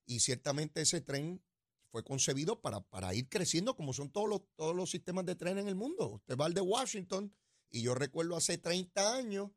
y 0.06 0.20
ciertamente 0.20 0.82
ese 0.82 1.00
tren 1.00 1.42
fue 1.88 2.04
concebido 2.04 2.60
para, 2.60 2.80
para 2.80 3.14
ir 3.14 3.28
creciendo 3.28 3.76
como 3.76 3.92
son 3.92 4.10
todos 4.10 4.28
los, 4.28 4.42
todos 4.56 4.74
los 4.74 4.90
sistemas 4.90 5.26
de 5.26 5.34
tren 5.36 5.58
en 5.58 5.68
el 5.68 5.74
mundo. 5.74 6.08
Usted 6.08 6.36
va 6.36 6.46
al 6.46 6.54
de 6.54 6.60
Washington 6.60 7.34
y 7.70 7.82
yo 7.82 7.94
recuerdo 7.94 8.36
hace 8.36 8.58
30 8.58 9.14
años 9.14 9.50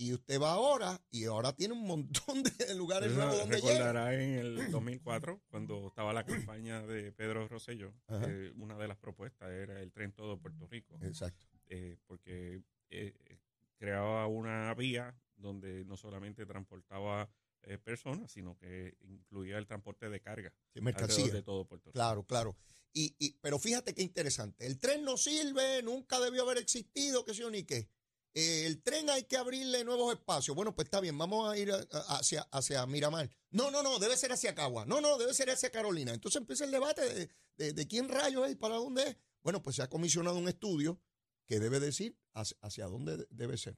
y 0.00 0.14
usted 0.14 0.40
va 0.40 0.52
ahora 0.52 0.98
y 1.10 1.26
ahora 1.26 1.52
tiene 1.54 1.74
un 1.74 1.86
montón 1.86 2.42
de 2.58 2.74
lugares 2.74 3.12
nuevos 3.12 3.36
donde 3.38 3.60
llega. 3.60 3.72
recordará 3.74 4.14
en 4.14 4.38
el 4.38 4.70
2004, 4.70 5.42
cuando 5.48 5.88
estaba 5.88 6.14
la 6.14 6.24
campaña 6.24 6.80
de 6.86 7.12
Pedro 7.12 7.46
Rosselló, 7.48 7.92
eh, 8.08 8.50
una 8.56 8.78
de 8.78 8.88
las 8.88 8.96
propuestas 8.96 9.50
era 9.50 9.78
el 9.82 9.92
tren 9.92 10.12
todo 10.12 10.38
Puerto 10.40 10.66
Rico, 10.66 10.98
Exacto. 11.02 11.46
eh, 11.66 11.98
porque 12.06 12.62
eh, 12.88 13.38
creaba 13.76 14.26
una 14.26 14.72
vía 14.74 15.14
donde 15.36 15.84
no 15.84 15.98
solamente 15.98 16.46
transportaba 16.46 17.30
eh, 17.62 17.76
personas, 17.76 18.32
sino 18.32 18.56
que 18.56 18.96
incluía 19.02 19.58
el 19.58 19.66
transporte 19.66 20.08
de 20.08 20.20
carga 20.20 20.50
Sí, 20.72 20.80
mercancía. 20.80 21.30
de 21.30 21.42
todo 21.42 21.66
Puerto 21.66 21.90
Rico. 21.90 21.92
Claro, 21.92 22.24
claro. 22.24 22.56
Y, 22.94 23.14
y, 23.18 23.34
pero 23.42 23.58
fíjate 23.58 23.94
qué 23.94 24.00
interesante. 24.02 24.66
El 24.66 24.78
tren 24.78 25.04
no 25.04 25.18
sirve, 25.18 25.82
nunca 25.82 26.18
debió 26.20 26.42
haber 26.42 26.56
existido, 26.56 27.22
qué 27.24 27.34
sé 27.34 27.40
yo 27.42 27.50
ni 27.50 27.64
qué. 27.64 27.86
Eh, 28.34 28.66
el 28.66 28.80
tren 28.82 29.10
hay 29.10 29.24
que 29.24 29.36
abrirle 29.36 29.82
nuevos 29.84 30.12
espacios. 30.14 30.54
Bueno, 30.54 30.74
pues 30.74 30.86
está 30.86 31.00
bien, 31.00 31.18
vamos 31.18 31.50
a 31.52 31.58
ir 31.58 31.72
hacia, 32.08 32.42
hacia 32.52 32.86
Miramar. 32.86 33.28
No, 33.50 33.70
no, 33.70 33.82
no, 33.82 33.98
debe 33.98 34.16
ser 34.16 34.30
hacia 34.32 34.54
Cagua. 34.54 34.86
No, 34.86 35.00
no, 35.00 35.18
debe 35.18 35.34
ser 35.34 35.50
hacia 35.50 35.70
Carolina. 35.70 36.12
Entonces 36.14 36.40
empieza 36.40 36.64
el 36.64 36.70
debate 36.70 37.02
de, 37.12 37.30
de- 37.56 37.72
de 37.72 37.86
quién 37.88 38.08
rayos 38.08 38.46
es 38.46 38.52
y 38.52 38.56
para 38.56 38.76
dónde 38.76 39.02
es. 39.08 39.16
Bueno, 39.42 39.62
pues 39.62 39.76
se 39.76 39.82
ha 39.82 39.88
comisionado 39.90 40.36
un 40.38 40.48
estudio 40.48 41.00
que 41.46 41.58
debe 41.58 41.80
decir 41.80 42.16
hacia, 42.34 42.56
hacia 42.60 42.86
dónde 42.86 43.16
de- 43.16 43.26
debe 43.30 43.56
ser. 43.58 43.76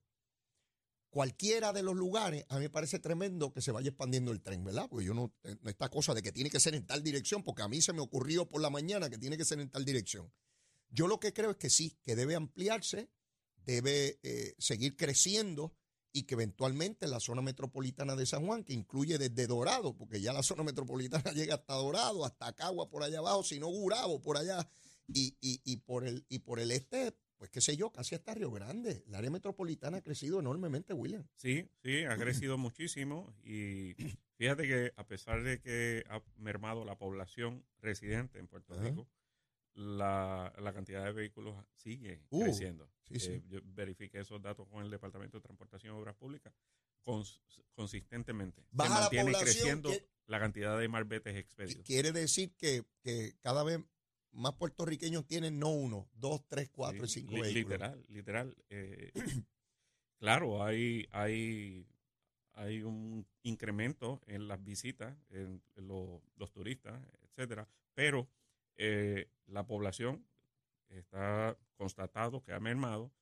Cualquiera 1.11 1.75
de 1.75 1.83
los 1.83 1.95
lugares, 1.95 2.47
a 2.49 2.55
mí 2.57 2.62
me 2.62 2.71
parece 2.71 2.99
tremendo 2.99 3.53
que 3.53 3.61
se 3.61 3.71
vaya 3.71 3.88
expandiendo 3.91 4.33
el 4.33 4.41
tren, 4.41 4.65
¿verdad? 4.65 4.87
Porque 4.88 5.05
yo 5.05 5.12
eh, 5.45 5.57
no 5.61 5.71
esta 5.71 5.91
cosa 5.91 6.15
de 6.15 6.23
que 6.23 6.33
tiene 6.33 6.49
que 6.49 6.59
ser 6.59 6.75
en 6.75 6.87
tal 6.87 7.03
dirección, 7.03 7.43
porque 7.43 7.61
a 7.62 7.69
mí 7.69 7.83
se 7.83 7.93
me 7.93 8.01
ocurrió 8.01 8.49
por 8.49 8.62
la 8.62 8.71
mañana 8.71 9.11
que 9.11 9.19
tiene 9.19 9.37
que 9.37 9.45
ser 9.45 9.61
en 9.61 9.69
tal 9.69 9.85
dirección. 9.85 10.33
Yo 10.88 11.07
lo 11.09 11.21
que 11.21 11.35
creo 11.35 11.51
es 11.51 11.57
que 11.59 11.69
sí, 11.69 11.99
que 12.03 12.17
debe 12.17 12.35
ampliarse, 12.35 13.11
debe 13.64 14.18
eh, 14.22 14.55
seguir 14.59 14.96
creciendo 14.96 15.72
y 16.12 16.25
que 16.25 16.35
eventualmente 16.35 17.07
la 17.09 17.20
zona 17.20 17.40
metropolitana 17.42 18.14
de 18.16 18.27
San 18.27 18.46
Juan, 18.46 18.64
que 18.64 18.75
incluye 18.75 19.18
desde 19.18 19.46
Dorado, 19.46 19.96
porque 19.96 20.20
ya 20.20 20.33
la 20.33 20.42
zona 20.42 20.62
metropolitana 20.62 21.33
llega 21.33 21.55
hasta 21.55 21.75
Dorado, 21.75 22.25
hasta 22.25 22.53
Cagua 22.53 22.88
por 22.88 23.03
allá 23.03 23.18
abajo, 23.18 23.42
si 23.42 23.59
no 23.59 23.68
Gurabo 23.68 24.20
por 24.20 24.37
allá, 24.37 24.68
y, 25.09 25.37
y, 25.40 25.61
y, 25.64 25.79
por 25.79 26.07
el, 26.07 26.25
y 26.29 26.40
por 26.40 26.61
el 26.61 26.70
este, 26.70 27.14
pues 27.37 27.51
qué 27.51 27.61
sé 27.61 27.77
yo, 27.77 27.90
casi 27.90 28.14
hasta 28.14 28.35
Río 28.35 28.51
Grande. 28.51 29.03
El 29.07 29.14
área 29.14 29.31
metropolitana 29.31 29.98
ha 29.98 30.03
crecido 30.03 30.38
enormemente, 30.38 30.94
William. 30.94 31.27
Sí, 31.35 31.68
sí, 31.83 32.05
ha 32.05 32.16
crecido 32.16 32.57
muchísimo 32.57 33.35
y 33.42 33.94
fíjate 34.37 34.62
que 34.68 34.92
a 34.96 35.07
pesar 35.07 35.42
de 35.42 35.61
que 35.61 36.05
ha 36.09 36.22
mermado 36.37 36.85
la 36.85 36.96
población 36.96 37.64
residente 37.81 38.38
en 38.38 38.46
Puerto 38.46 38.75
Ajá. 38.75 38.85
Rico, 38.85 39.09
la, 39.74 40.52
la 40.58 40.72
cantidad 40.72 41.04
de 41.04 41.12
vehículos 41.12 41.56
sigue 41.74 42.22
Uh, 42.30 42.42
creciendo. 42.44 42.90
sí, 43.08 43.18
sí. 43.18 43.30
Eh, 43.32 43.42
yo 43.48 43.61
verifiqué 43.64 44.20
esos 44.20 44.40
datos 44.42 44.68
con 44.68 44.85
el 44.85 44.90
Departamento 44.90 45.38
de 45.38 45.42
Transportación 45.42 45.94
y 45.94 45.98
Obras 45.98 46.14
Públicas 46.16 46.52
cons- 47.04 47.40
consistentemente. 47.74 48.64
Baja 48.70 48.94
Se 48.94 49.00
mantiene 49.00 49.32
creciendo 49.32 49.90
que- 49.90 50.06
la 50.26 50.38
cantidad 50.38 50.78
de 50.78 50.88
marbetes 50.88 51.37
expedidos. 51.37 51.85
Quiere 51.87 52.12
decir 52.12 52.52
que, 52.56 52.85
que 53.02 53.35
cada 53.40 53.64
vez 53.64 53.80
más 54.30 54.54
puertorriqueños 54.54 55.26
tienen 55.26 55.58
no 55.58 55.70
uno, 55.70 56.08
dos, 56.14 56.46
tres, 56.48 56.70
cuatro 56.70 57.06
Sí, 57.06 57.20
y 57.20 57.22
cinco 57.22 57.35
li- 57.37 57.40
vehículos. 57.42 57.64
Literal, 57.80 58.04
literal. 58.08 58.56
eh, 58.70 59.11
claro, 60.18 60.62
hay, 60.64 61.06
hay, 61.11 61.87
hay 62.52 62.82
un 62.82 63.26
incremento 63.42 64.20
en 64.26 64.48
las 64.48 64.62
visitas, 64.62 65.16
en, 65.30 65.62
en 65.74 65.88
lo- 65.88 66.22
los 66.37 66.52
turistas, 66.52 67.02
etcétera, 67.22 67.68
pero 67.94 68.28
eh, 68.76 69.28
la 69.46 69.66
población 69.66 70.26
está 70.88 71.56
constatado 71.76 72.42
que 72.42 72.52
ha 72.52 72.61
mermado 72.61 73.12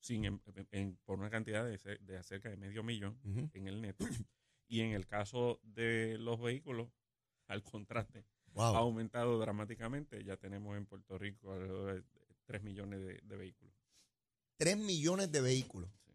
sin, 0.00 0.24
em- 0.24 0.40
en- 0.72 0.96
por 1.04 1.18
una 1.18 1.30
cantidad 1.30 1.64
de, 1.64 1.78
de 2.00 2.22
cerca 2.22 2.48
de 2.50 2.56
medio 2.56 2.82
millón 2.82 3.18
en 3.54 3.66
el 3.68 3.80
neto. 3.80 4.04
Y 4.68 4.80
en 4.80 4.92
el 4.92 5.06
caso 5.06 5.60
de 5.64 6.16
los 6.18 6.40
vehículos, 6.40 6.88
al 7.46 7.62
contraste, 7.62 8.24
Wow. 8.54 8.74
ha 8.74 8.78
aumentado 8.78 9.38
dramáticamente. 9.38 10.24
Ya 10.24 10.36
tenemos 10.38 10.76
en 10.78 10.86
Puerto 10.86 11.18
Rico 11.18 11.52
alrededor 11.52 11.94
de 11.96 12.04
3 12.46 12.62
millones 12.62 13.00
de, 13.00 13.20
de 13.22 13.36
vehículos. 13.36 13.74
Tres 14.56 14.78
millones 14.78 15.30
de 15.30 15.40
vehículos. 15.42 15.90
Sí. 16.06 16.12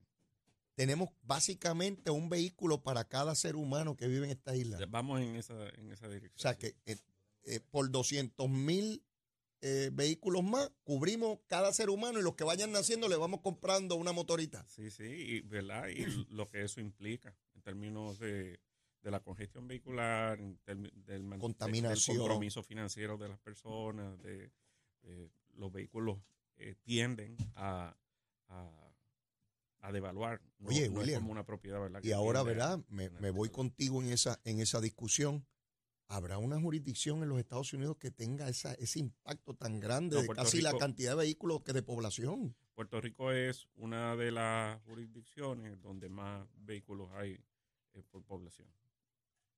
tenemos 0.74 1.10
básicamente 1.24 2.10
un 2.12 2.30
vehículo 2.30 2.82
para 2.82 3.04
cada 3.06 3.36
ser 3.36 3.56
humano 3.56 3.96
que 3.96 4.08
vive 4.08 4.26
en 4.26 4.32
esta 4.32 4.56
isla. 4.56 4.80
Vamos 4.90 5.20
en 5.22 5.36
esa, 5.36 5.70
en 5.70 5.92
esa 5.92 6.08
dirección. 6.08 6.34
O 6.36 6.40
sea 6.40 6.54
sí. 6.54 6.60
que 6.60 6.92
eh, 6.92 6.98
eh, 7.48 7.60
por 7.60 7.90
200 7.90 8.50
mil 8.50 9.04
eh, 9.62 9.90
vehículos 9.92 10.44
más, 10.44 10.70
cubrimos 10.84 11.40
cada 11.48 11.74
ser 11.74 11.90
humano 11.90 12.20
y 12.20 12.22
los 12.24 12.36
que 12.36 12.44
vayan 12.44 12.72
naciendo 12.72 13.08
le 13.08 13.16
vamos 13.16 13.42
comprando 13.42 13.96
una 13.96 14.12
motorita. 14.12 14.64
Sí, 14.68 14.92
sí, 14.92 15.04
y, 15.04 15.42
¿verdad? 15.42 15.88
Y 15.88 16.06
lo 16.30 16.48
que 16.50 16.62
eso 16.64 16.80
implica 16.80 17.36
en 17.56 17.62
términos 17.64 18.20
de, 18.20 18.60
de 19.02 19.12
la 19.12 19.20
congestión 19.22 19.68
vehicular, 19.68 20.40
en 20.40 20.60
del, 20.66 21.40
Contaminación. 21.40 22.18
del 22.18 22.26
compromiso 22.28 22.62
financiero 22.62 23.18
de 23.18 23.30
las 23.30 23.40
personas, 23.40 24.22
de 24.22 24.52
eh, 25.04 25.30
los 25.56 25.72
vehículos 25.72 26.20
eh, 26.58 26.76
tienden 26.84 27.36
a, 27.56 27.98
a, 28.50 28.94
a 29.80 29.92
devaluar. 29.92 30.42
No, 30.60 30.70
Oye, 30.70 30.90
no 30.90 31.02
es 31.02 31.14
como 31.14 31.32
una 31.32 31.46
propiedad, 31.46 31.80
¿verdad? 31.80 32.04
Y 32.04 32.12
ahora, 32.12 32.44
¿verdad? 32.44 32.80
Me, 32.90 33.10
me 33.10 33.32
voy 33.32 33.50
contigo 33.50 34.04
en 34.04 34.10
esa, 34.12 34.40
en 34.44 34.60
esa 34.60 34.82
discusión. 34.82 35.48
¿Habrá 36.10 36.38
una 36.38 36.60
jurisdicción 36.60 37.22
en 37.22 37.30
los 37.30 37.40
Estados 37.40 37.74
Unidos 37.74 37.98
que 37.98 38.12
tenga 38.12 38.48
esa, 38.48 38.74
ese 38.76 39.00
impacto 39.00 39.54
tan 39.56 39.80
grande 39.80 40.16
No, 40.16 40.22
de 40.22 40.28
Puerto 40.28 40.44
casi 40.44 40.62
la 40.62 40.78
cantidad 40.78 41.12
de 41.12 41.18
vehículos 41.18 41.64
que 41.64 41.74
de 41.74 41.84
población? 41.84 42.56
Puerto 42.76 43.02
Rico 43.02 43.32
es 43.32 43.68
una 43.76 44.16
de 44.16 44.32
las 44.32 44.82
jurisdicciones 44.84 45.82
donde 45.82 46.08
más 46.08 46.48
vehículos 46.60 47.10
hay 47.14 47.34
eh, 47.94 48.04
por 48.10 48.24
población. 48.24 48.68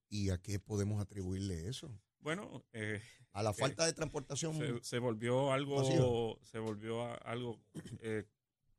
¿Y 0.09 0.31
a 0.31 0.39
qué 0.39 0.59
podemos 0.59 0.99
atribuirle 1.01 1.67
eso? 1.67 1.91
Bueno, 2.19 2.65
eh, 2.73 2.99
A 3.33 3.43
la 3.43 3.53
falta 3.53 3.85
de 3.85 3.93
transportación. 3.93 4.55
se, 4.57 4.83
se 4.83 4.97
volvió 4.99 5.51
algo 5.53 6.39
se 6.43 6.57
volvió 6.57 7.03
a- 7.03 7.13
algo 7.15 7.59
eh, 7.99 8.25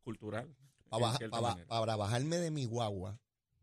cultural 0.03 0.57
Para, 0.89 1.03
baja- 1.07 1.29
para 1.31 1.67
para 1.67 1.97
bajarme 1.97 2.39
de 2.39 2.51
mi 2.51 2.65
guagua 2.65 3.21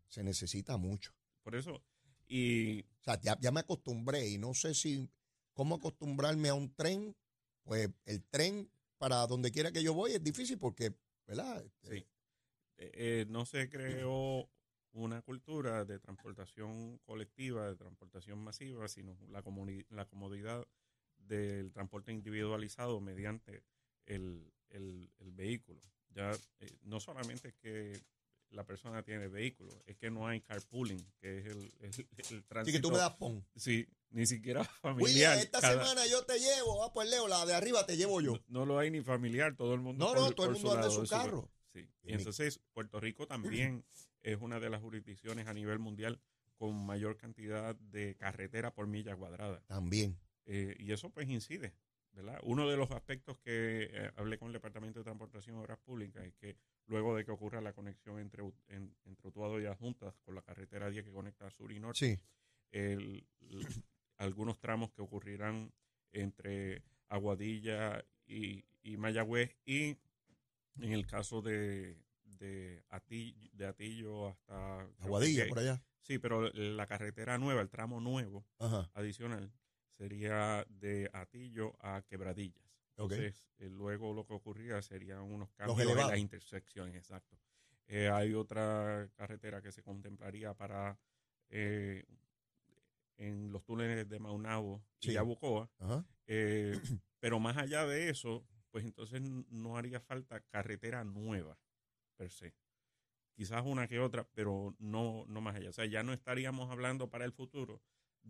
se 0.08 0.24
necesita 0.24 0.78
mucho. 0.78 1.12
por 1.44 1.56
eso 1.56 1.84
y 2.28 2.82
O 2.82 3.04
sea, 3.04 3.20
ya, 3.22 3.38
ya 3.40 3.52
me 3.52 3.62
acostumbré 3.62 4.28
y 4.28 4.38
no 4.38 4.54
sé 4.54 4.74
si 4.74 5.10
cómo 5.54 5.76
acostumbrarme 5.76 6.50
a 6.50 6.54
un 6.54 6.74
tren. 6.74 7.16
Pues 7.64 7.90
el 8.06 8.24
tren 8.26 8.70
para 8.98 9.28
donde 9.28 9.52
quiera 9.52 9.72
que 9.72 9.84
yo 9.84 9.94
voy 9.94 10.14
es 10.14 10.24
difícil 10.24 10.58
porque, 10.58 10.94
¿verdad? 11.28 11.64
Este, 11.66 11.90
sí, 11.90 12.08
eh, 12.78 12.92
eh, 12.94 13.26
no 13.30 13.46
se 13.46 13.70
creó 13.70 14.50
una 14.94 15.22
cultura 15.22 15.86
de 15.86 16.00
transportación 16.00 16.98
colectiva 17.06 17.68
de 17.68 17.76
transportación 17.76 18.40
masiva 18.40 18.88
sino 18.88 19.18
la 19.30 19.44
la 19.90 20.06
comodidad 20.06 20.66
del 21.18 21.72
transporte 21.72 22.12
individualizado 22.12 23.00
mediante 23.02 23.64
el, 24.06 24.52
el- 24.70 25.12
el 25.20 25.32
vehículo 25.32 25.82
ya 26.10 26.32
eh, 26.60 26.78
no 26.84 27.00
solamente 27.00 27.50
es 27.50 27.54
que 27.56 28.02
la 28.52 28.66
persona 28.66 29.04
tiene 29.04 29.28
vehículo, 29.28 29.72
es 29.86 29.98
que 29.98 30.10
no 30.10 30.28
hay 30.28 30.42
carpooling, 30.42 31.06
que 31.20 31.40
es 31.40 31.46
el, 31.48 31.72
el, 31.82 32.08
el 32.32 32.44
tránsito. 32.46 32.78
Que 32.78 32.82
tú 32.82 32.92
me 32.92 32.98
das 32.98 33.16
pon. 33.16 33.46
Sí, 33.56 33.88
ni 34.10 34.26
siquiera 34.26 34.62
William, 34.84 34.98
familiar. 34.98 35.38
esta 35.40 35.60
cada- 35.62 35.74
semana 35.84 36.08
yo 36.08 36.24
te 36.26 36.40
llevo. 36.40 36.84
Ah, 36.84 36.92
pues 36.94 37.10
Leo, 37.10 37.28
la 37.28 37.46
de 37.46 37.54
arriba 37.54 37.86
te 37.86 37.98
llevo 37.98 38.22
yo. 38.22 38.34
No, 38.48 38.60
no 38.62 38.66
lo 38.66 38.80
hay 38.80 38.90
ni 38.92 39.02
familiar, 39.02 39.56
todo 39.56 39.74
el 39.74 39.82
mundo. 39.82 40.06
No, 40.06 40.14
por- 40.14 40.22
no, 40.24 40.32
todo 40.32 40.46
el 40.48 40.54
mundo 40.54 40.74
anda 40.74 40.88
en 40.88 40.92
su 40.94 41.06
carro. 41.08 41.52
Sí. 41.74 41.88
Y 42.04 42.14
entonces 42.14 42.60
Puerto 42.74 43.00
Rico 43.00 43.28
también 43.28 43.86
es 44.24 44.38
una 44.42 44.60
de 44.60 44.70
las 44.70 44.82
jurisdicciones 44.82 45.48
a 45.48 45.54
nivel 45.54 45.80
mundial 45.80 46.20
con 46.56 46.74
mayor 46.86 47.18
cantidad 47.18 47.76
de 47.76 48.16
carretera 48.16 48.74
por 48.74 48.88
milla 48.88 49.16
cuadrada. 49.16 49.62
También. 49.68 50.18
Eh, 50.46 50.76
y 50.80 50.92
eso 50.94 51.10
pues 51.12 51.30
incide, 51.30 51.74
¿verdad? 52.18 52.40
Uno 52.44 52.68
de 52.70 52.76
los 52.78 52.92
aspectos 52.92 53.38
que 53.40 53.90
eh, 53.92 54.12
hablé 54.16 54.38
con 54.38 54.48
el 54.48 54.54
Departamento 54.54 55.00
de 55.00 55.04
Transportación 55.06 55.56
y 55.56 55.60
Obras 55.60 55.80
Públicas 55.80 56.26
es 56.26 56.34
que 56.36 56.58
luego 56.88 57.16
de 57.16 57.24
que 57.24 57.32
ocurra 57.32 57.62
la 57.62 57.74
conexión 57.74 58.20
entre, 58.20 58.44
en- 58.68 58.96
entre 59.06 59.28
Utuado 59.30 59.60
y 59.62 59.66
Adjuntas 59.66 60.16
con 60.26 60.36
la 60.36 60.42
carretera 60.42 60.90
10 60.90 61.06
que 61.06 61.12
conecta 61.12 61.50
sur 61.52 61.72
y 61.72 61.80
norte, 61.80 62.00
Sí. 62.00 62.22
el- 62.72 63.26
l- 63.42 63.66
algunos 64.18 64.60
tramos 64.60 64.92
que 64.92 65.02
ocurrirán 65.02 65.72
entre 66.12 66.84
Aguadilla 67.10 68.04
y, 68.26 68.66
y 68.82 68.98
Mayagüez 68.98 69.56
y 69.66 69.98
en 70.80 70.92
el 70.92 71.06
caso 71.06 71.42
de, 71.42 71.98
de, 72.24 72.84
Atillo, 72.90 73.50
de 73.54 73.66
Atillo 73.66 74.28
hasta... 74.28 74.82
Aguadilla, 75.00 75.44
que- 75.44 75.50
por 75.50 75.60
allá. 75.60 75.82
Sí, 76.02 76.20
pero 76.20 76.50
la 76.54 76.88
carretera 76.88 77.38
nueva, 77.38 77.62
el 77.62 77.70
tramo 77.70 78.00
nuevo 78.00 78.46
Ajá. 78.60 78.90
adicional, 78.94 79.52
sería 79.98 80.66
de 80.70 81.10
Atillo 81.14 81.74
a 81.80 82.02
Quebradillas. 82.04 82.64
Entonces, 82.92 83.48
eh, 83.60 83.70
luego 83.70 84.14
lo 84.14 84.26
que 84.26 84.34
ocurría 84.34 84.82
serían 84.82 85.22
unos 85.22 85.52
cambios 85.54 85.80
en 85.80 85.98
las 85.98 86.18
intersecciones, 86.18 86.96
exacto. 86.96 87.38
Eh, 87.88 88.10
hay 88.10 88.34
otra 88.34 89.10
carretera 89.16 89.62
que 89.62 89.72
se 89.72 89.82
contemplaría 89.84 90.54
para 90.54 91.00
eh, 91.50 92.04
en 93.18 93.52
los 93.52 93.64
túneles 93.64 94.08
de 94.10 94.20
Maunabo 94.20 94.84
Sí. 95.00 95.12
y 95.12 95.14
Yabucoa, 95.14 95.70
eh, 96.26 96.72
pero 97.20 97.40
más 97.40 97.58
allá 97.58 97.86
de 97.86 98.10
eso, 98.10 98.46
pues 98.72 98.84
entonces 98.84 99.22
no 99.22 99.78
haría 99.78 100.00
falta 100.00 100.42
carretera 100.42 101.04
nueva, 101.04 101.58
per 102.16 102.30
se. 102.32 102.54
Quizás 103.34 103.64
una 103.66 103.88
que 103.88 104.00
otra, 104.00 104.28
pero 104.34 104.76
no, 104.80 105.24
no 105.28 105.42
más 105.42 105.56
allá. 105.56 105.70
O 105.70 105.74
sea, 105.74 105.86
ya 105.86 106.02
no 106.04 106.12
estaríamos 106.14 106.72
hablando 106.72 107.10
para 107.10 107.24
el 107.26 107.32
futuro 107.32 107.82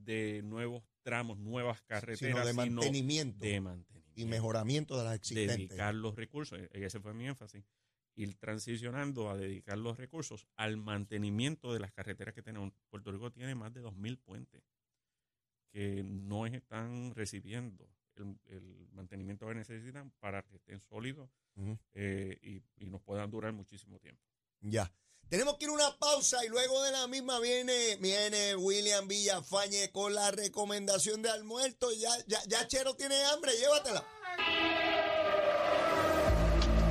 de 0.03 0.41
nuevos 0.43 0.83
tramos, 1.03 1.38
nuevas 1.39 1.81
carreteras, 1.83 2.19
Sino 2.19 2.45
de 2.45 2.53
mantenimiento 2.53 3.45
de 3.45 3.62
mantenimiento. 3.62 4.21
y 4.21 4.25
mejoramiento 4.25 4.97
de 4.97 5.03
las 5.05 5.15
existentes. 5.15 5.57
Dedicar 5.69 5.95
los 5.95 6.15
recursos, 6.15 6.60
e- 6.60 6.69
ese 6.73 6.99
fue 6.99 7.13
mi 7.13 7.25
énfasis, 7.27 7.63
ir 8.15 8.36
transicionando 8.36 9.29
a 9.29 9.38
dedicar 9.38 9.77
los 9.77 9.97
recursos 9.97 10.47
al 10.55 10.77
mantenimiento 10.77 11.73
de 11.73 11.79
las 11.79 11.91
carreteras 11.91 12.33
que 12.33 12.41
tenemos. 12.41 12.73
Puerto 12.89 13.12
Rico 13.12 13.31
tiene 13.31 13.55
más 13.55 13.73
de 13.73 13.81
2.000 13.83 14.17
puentes 14.17 14.63
que 15.71 16.03
no 16.03 16.45
están 16.45 17.13
recibiendo 17.13 17.89
el, 18.15 18.38
el 18.45 18.88
mantenimiento 18.91 19.47
que 19.47 19.55
necesitan 19.55 20.12
para 20.19 20.41
que 20.43 20.55
estén 20.55 20.79
sólidos 20.79 21.29
eh, 21.93 22.38
y, 22.41 22.62
y 22.83 22.88
nos 22.88 23.01
puedan 23.01 23.29
durar 23.29 23.53
muchísimo 23.53 23.99
tiempo. 23.99 24.21
Ya. 24.62 24.91
Tenemos 25.30 25.58
que 25.58 25.65
ir 25.65 25.72
a 25.72 25.74
una 25.74 25.98
pausa 25.98 26.43
y 26.46 26.48
luego 26.48 26.82
de 26.84 26.91
la 26.91 27.08
misma 27.08 27.39
viene, 27.39 27.98
viene 27.98 28.56
William 28.56 29.08
Villafañe 29.08 29.91
con 29.91 30.13
la 30.15 30.32
recomendación 30.32 31.22
de 31.22 31.30
almuerzo. 31.30 31.91
Ya, 31.91 32.12
ya, 32.28 32.41
ya 32.48 32.67
Chero 32.67 32.96
tiene 32.96 33.22
hambre, 33.26 33.52
llévatela. 33.58 34.06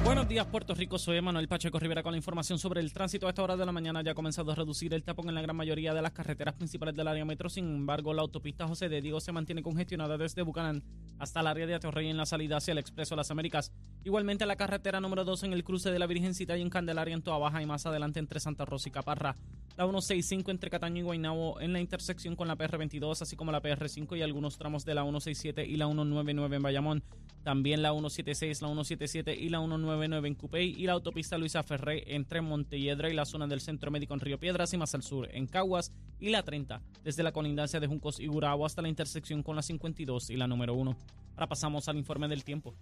Buenos 0.06 0.28
días, 0.28 0.46
Puerto 0.46 0.72
Rico. 0.72 1.00
Soy 1.00 1.20
Manuel 1.20 1.48
Pacheco 1.48 1.80
Rivera 1.80 2.00
con 2.00 2.12
la 2.12 2.16
información 2.16 2.60
sobre 2.60 2.80
el 2.80 2.92
tránsito. 2.92 3.26
A 3.26 3.30
esta 3.30 3.42
hora 3.42 3.56
de 3.56 3.66
la 3.66 3.72
mañana 3.72 4.04
ya 4.04 4.12
ha 4.12 4.14
comenzado 4.14 4.52
a 4.52 4.54
reducir 4.54 4.94
el 4.94 5.02
tapón 5.02 5.28
en 5.28 5.34
la 5.34 5.42
gran 5.42 5.56
mayoría 5.56 5.94
de 5.94 6.00
las 6.00 6.12
carreteras 6.12 6.54
principales 6.54 6.94
del 6.94 7.08
área 7.08 7.24
metro. 7.24 7.48
Sin 7.48 7.64
embargo, 7.64 8.14
la 8.14 8.22
autopista 8.22 8.68
José 8.68 8.88
de 8.88 9.00
Diego 9.00 9.18
se 9.18 9.32
mantiene 9.32 9.64
congestionada 9.64 10.16
desde 10.16 10.42
Bucanán 10.42 10.84
hasta 11.18 11.40
el 11.40 11.48
área 11.48 11.66
de 11.66 11.74
Atorrey 11.74 12.08
en 12.08 12.16
la 12.16 12.24
salida 12.24 12.58
hacia 12.58 12.70
el 12.70 12.78
Expreso 12.78 13.16
Las 13.16 13.32
Américas. 13.32 13.72
Igualmente 14.04 14.46
la 14.46 14.54
carretera 14.54 15.00
número 15.00 15.24
2 15.24 15.42
en 15.42 15.52
el 15.52 15.64
cruce 15.64 15.90
de 15.90 15.98
la 15.98 16.06
Virgencita 16.06 16.56
y 16.56 16.62
en 16.62 16.70
Candelaria 16.70 17.12
en 17.12 17.22
Toa 17.22 17.38
Baja 17.38 17.60
y 17.60 17.66
más 17.66 17.84
adelante 17.84 18.20
entre 18.20 18.38
Santa 18.38 18.64
Rosa 18.64 18.88
y 18.88 18.92
Caparra. 18.92 19.34
La 19.76 19.86
165 19.86 20.52
entre 20.52 20.70
Cataño 20.70 21.00
y 21.00 21.02
Guaynabo 21.02 21.60
en 21.60 21.72
la 21.72 21.80
intersección 21.80 22.36
con 22.36 22.46
la 22.46 22.56
PR22, 22.56 23.22
así 23.22 23.34
como 23.34 23.50
la 23.50 23.60
PR5 23.60 24.16
y 24.16 24.22
algunos 24.22 24.56
tramos 24.56 24.84
de 24.84 24.94
la 24.94 25.02
167 25.02 25.66
y 25.66 25.76
la 25.76 25.86
199 25.86 26.56
en 26.56 26.62
Bayamón. 26.62 27.02
También 27.46 27.80
la 27.80 27.90
176, 27.90 28.60
la 28.60 28.68
177 28.68 29.36
y 29.36 29.50
la 29.50 29.58
199 29.58 29.95
en 30.04 30.34
Cupey 30.34 30.74
y 30.76 30.86
la 30.86 30.92
autopista 30.92 31.38
Luisa 31.38 31.62
Ferré 31.62 32.14
entre 32.14 32.40
Montelledra 32.40 33.10
y 33.10 33.14
la 33.14 33.24
zona 33.24 33.46
del 33.46 33.60
Centro 33.60 33.90
Médico 33.90 34.14
en 34.14 34.20
Río 34.20 34.38
Piedras 34.38 34.72
y 34.72 34.76
más 34.76 34.94
al 34.94 35.02
sur 35.02 35.28
en 35.32 35.46
Caguas 35.46 35.92
y 36.20 36.30
la 36.30 36.42
30 36.42 36.82
desde 37.02 37.22
la 37.22 37.32
colindancia 37.32 37.80
de 37.80 37.86
Juncos 37.86 38.20
y 38.20 38.26
Gurabo 38.26 38.66
hasta 38.66 38.82
la 38.82 38.88
intersección 38.88 39.42
con 39.42 39.56
la 39.56 39.62
52 39.62 40.30
y 40.30 40.36
la 40.36 40.46
número 40.46 40.74
1. 40.74 40.96
Ahora 41.34 41.46
pasamos 41.48 41.88
al 41.88 41.96
informe 41.96 42.28
del 42.28 42.44
tiempo. 42.44 42.74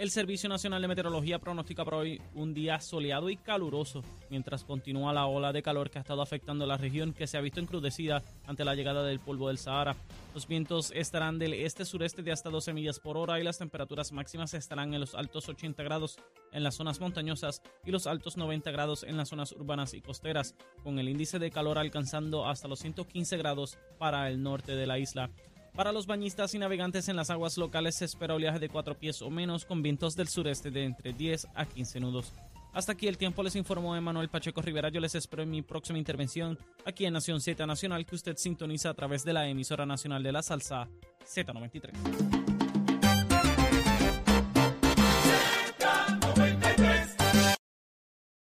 El 0.00 0.10
Servicio 0.10 0.48
Nacional 0.48 0.80
de 0.80 0.88
Meteorología 0.88 1.40
pronostica 1.40 1.84
para 1.84 1.98
hoy 1.98 2.22
un 2.32 2.54
día 2.54 2.80
soleado 2.80 3.28
y 3.28 3.36
caluroso, 3.36 4.02
mientras 4.30 4.64
continúa 4.64 5.12
la 5.12 5.26
ola 5.26 5.52
de 5.52 5.62
calor 5.62 5.90
que 5.90 5.98
ha 5.98 6.00
estado 6.00 6.22
afectando 6.22 6.64
la 6.64 6.78
región 6.78 7.12
que 7.12 7.26
se 7.26 7.36
ha 7.36 7.42
visto 7.42 7.60
encrudecida 7.60 8.22
ante 8.46 8.64
la 8.64 8.74
llegada 8.74 9.04
del 9.04 9.20
polvo 9.20 9.48
del 9.48 9.58
Sahara. 9.58 9.96
Los 10.32 10.48
vientos 10.48 10.90
estarán 10.94 11.38
del 11.38 11.52
este-sureste 11.52 12.22
de 12.22 12.32
hasta 12.32 12.48
12 12.48 12.72
millas 12.72 12.98
por 12.98 13.18
hora 13.18 13.38
y 13.38 13.44
las 13.44 13.58
temperaturas 13.58 14.10
máximas 14.10 14.54
estarán 14.54 14.94
en 14.94 15.00
los 15.00 15.14
altos 15.14 15.46
80 15.50 15.82
grados 15.82 16.16
en 16.50 16.62
las 16.62 16.76
zonas 16.76 16.98
montañosas 16.98 17.60
y 17.84 17.90
los 17.90 18.06
altos 18.06 18.38
90 18.38 18.70
grados 18.70 19.02
en 19.02 19.18
las 19.18 19.28
zonas 19.28 19.52
urbanas 19.52 19.92
y 19.92 20.00
costeras, 20.00 20.54
con 20.82 20.98
el 20.98 21.10
índice 21.10 21.38
de 21.38 21.50
calor 21.50 21.76
alcanzando 21.76 22.48
hasta 22.48 22.68
los 22.68 22.78
115 22.78 23.36
grados 23.36 23.76
para 23.98 24.30
el 24.30 24.42
norte 24.42 24.76
de 24.76 24.86
la 24.86 24.98
isla. 24.98 25.28
Para 25.74 25.92
los 25.92 26.06
bañistas 26.06 26.54
y 26.54 26.58
navegantes 26.58 27.08
en 27.08 27.16
las 27.16 27.30
aguas 27.30 27.56
locales 27.56 27.96
se 27.96 28.04
espera 28.04 28.34
oleaje 28.34 28.58
de 28.58 28.68
4 28.68 28.98
pies 28.98 29.22
o 29.22 29.30
menos 29.30 29.64
con 29.64 29.82
vientos 29.82 30.16
del 30.16 30.28
sureste 30.28 30.70
de 30.70 30.84
entre 30.84 31.12
10 31.12 31.48
a 31.54 31.64
15 31.64 32.00
nudos. 32.00 32.32
Hasta 32.72 32.92
aquí 32.92 33.08
el 33.08 33.18
tiempo 33.18 33.42
les 33.42 33.56
informó 33.56 33.96
Emanuel 33.96 34.28
Pacheco 34.28 34.62
Rivera. 34.62 34.90
Yo 34.90 35.00
les 35.00 35.14
espero 35.14 35.42
en 35.42 35.50
mi 35.50 35.62
próxima 35.62 35.98
intervención 35.98 36.58
aquí 36.84 37.04
en 37.04 37.14
Nación 37.14 37.40
Z 37.40 37.66
Nacional 37.66 38.06
que 38.06 38.14
usted 38.14 38.36
sintoniza 38.36 38.90
a 38.90 38.94
través 38.94 39.24
de 39.24 39.32
la 39.32 39.48
emisora 39.48 39.86
nacional 39.86 40.22
de 40.22 40.32
la 40.32 40.42
salsa 40.42 40.88
Z93. 41.26 42.39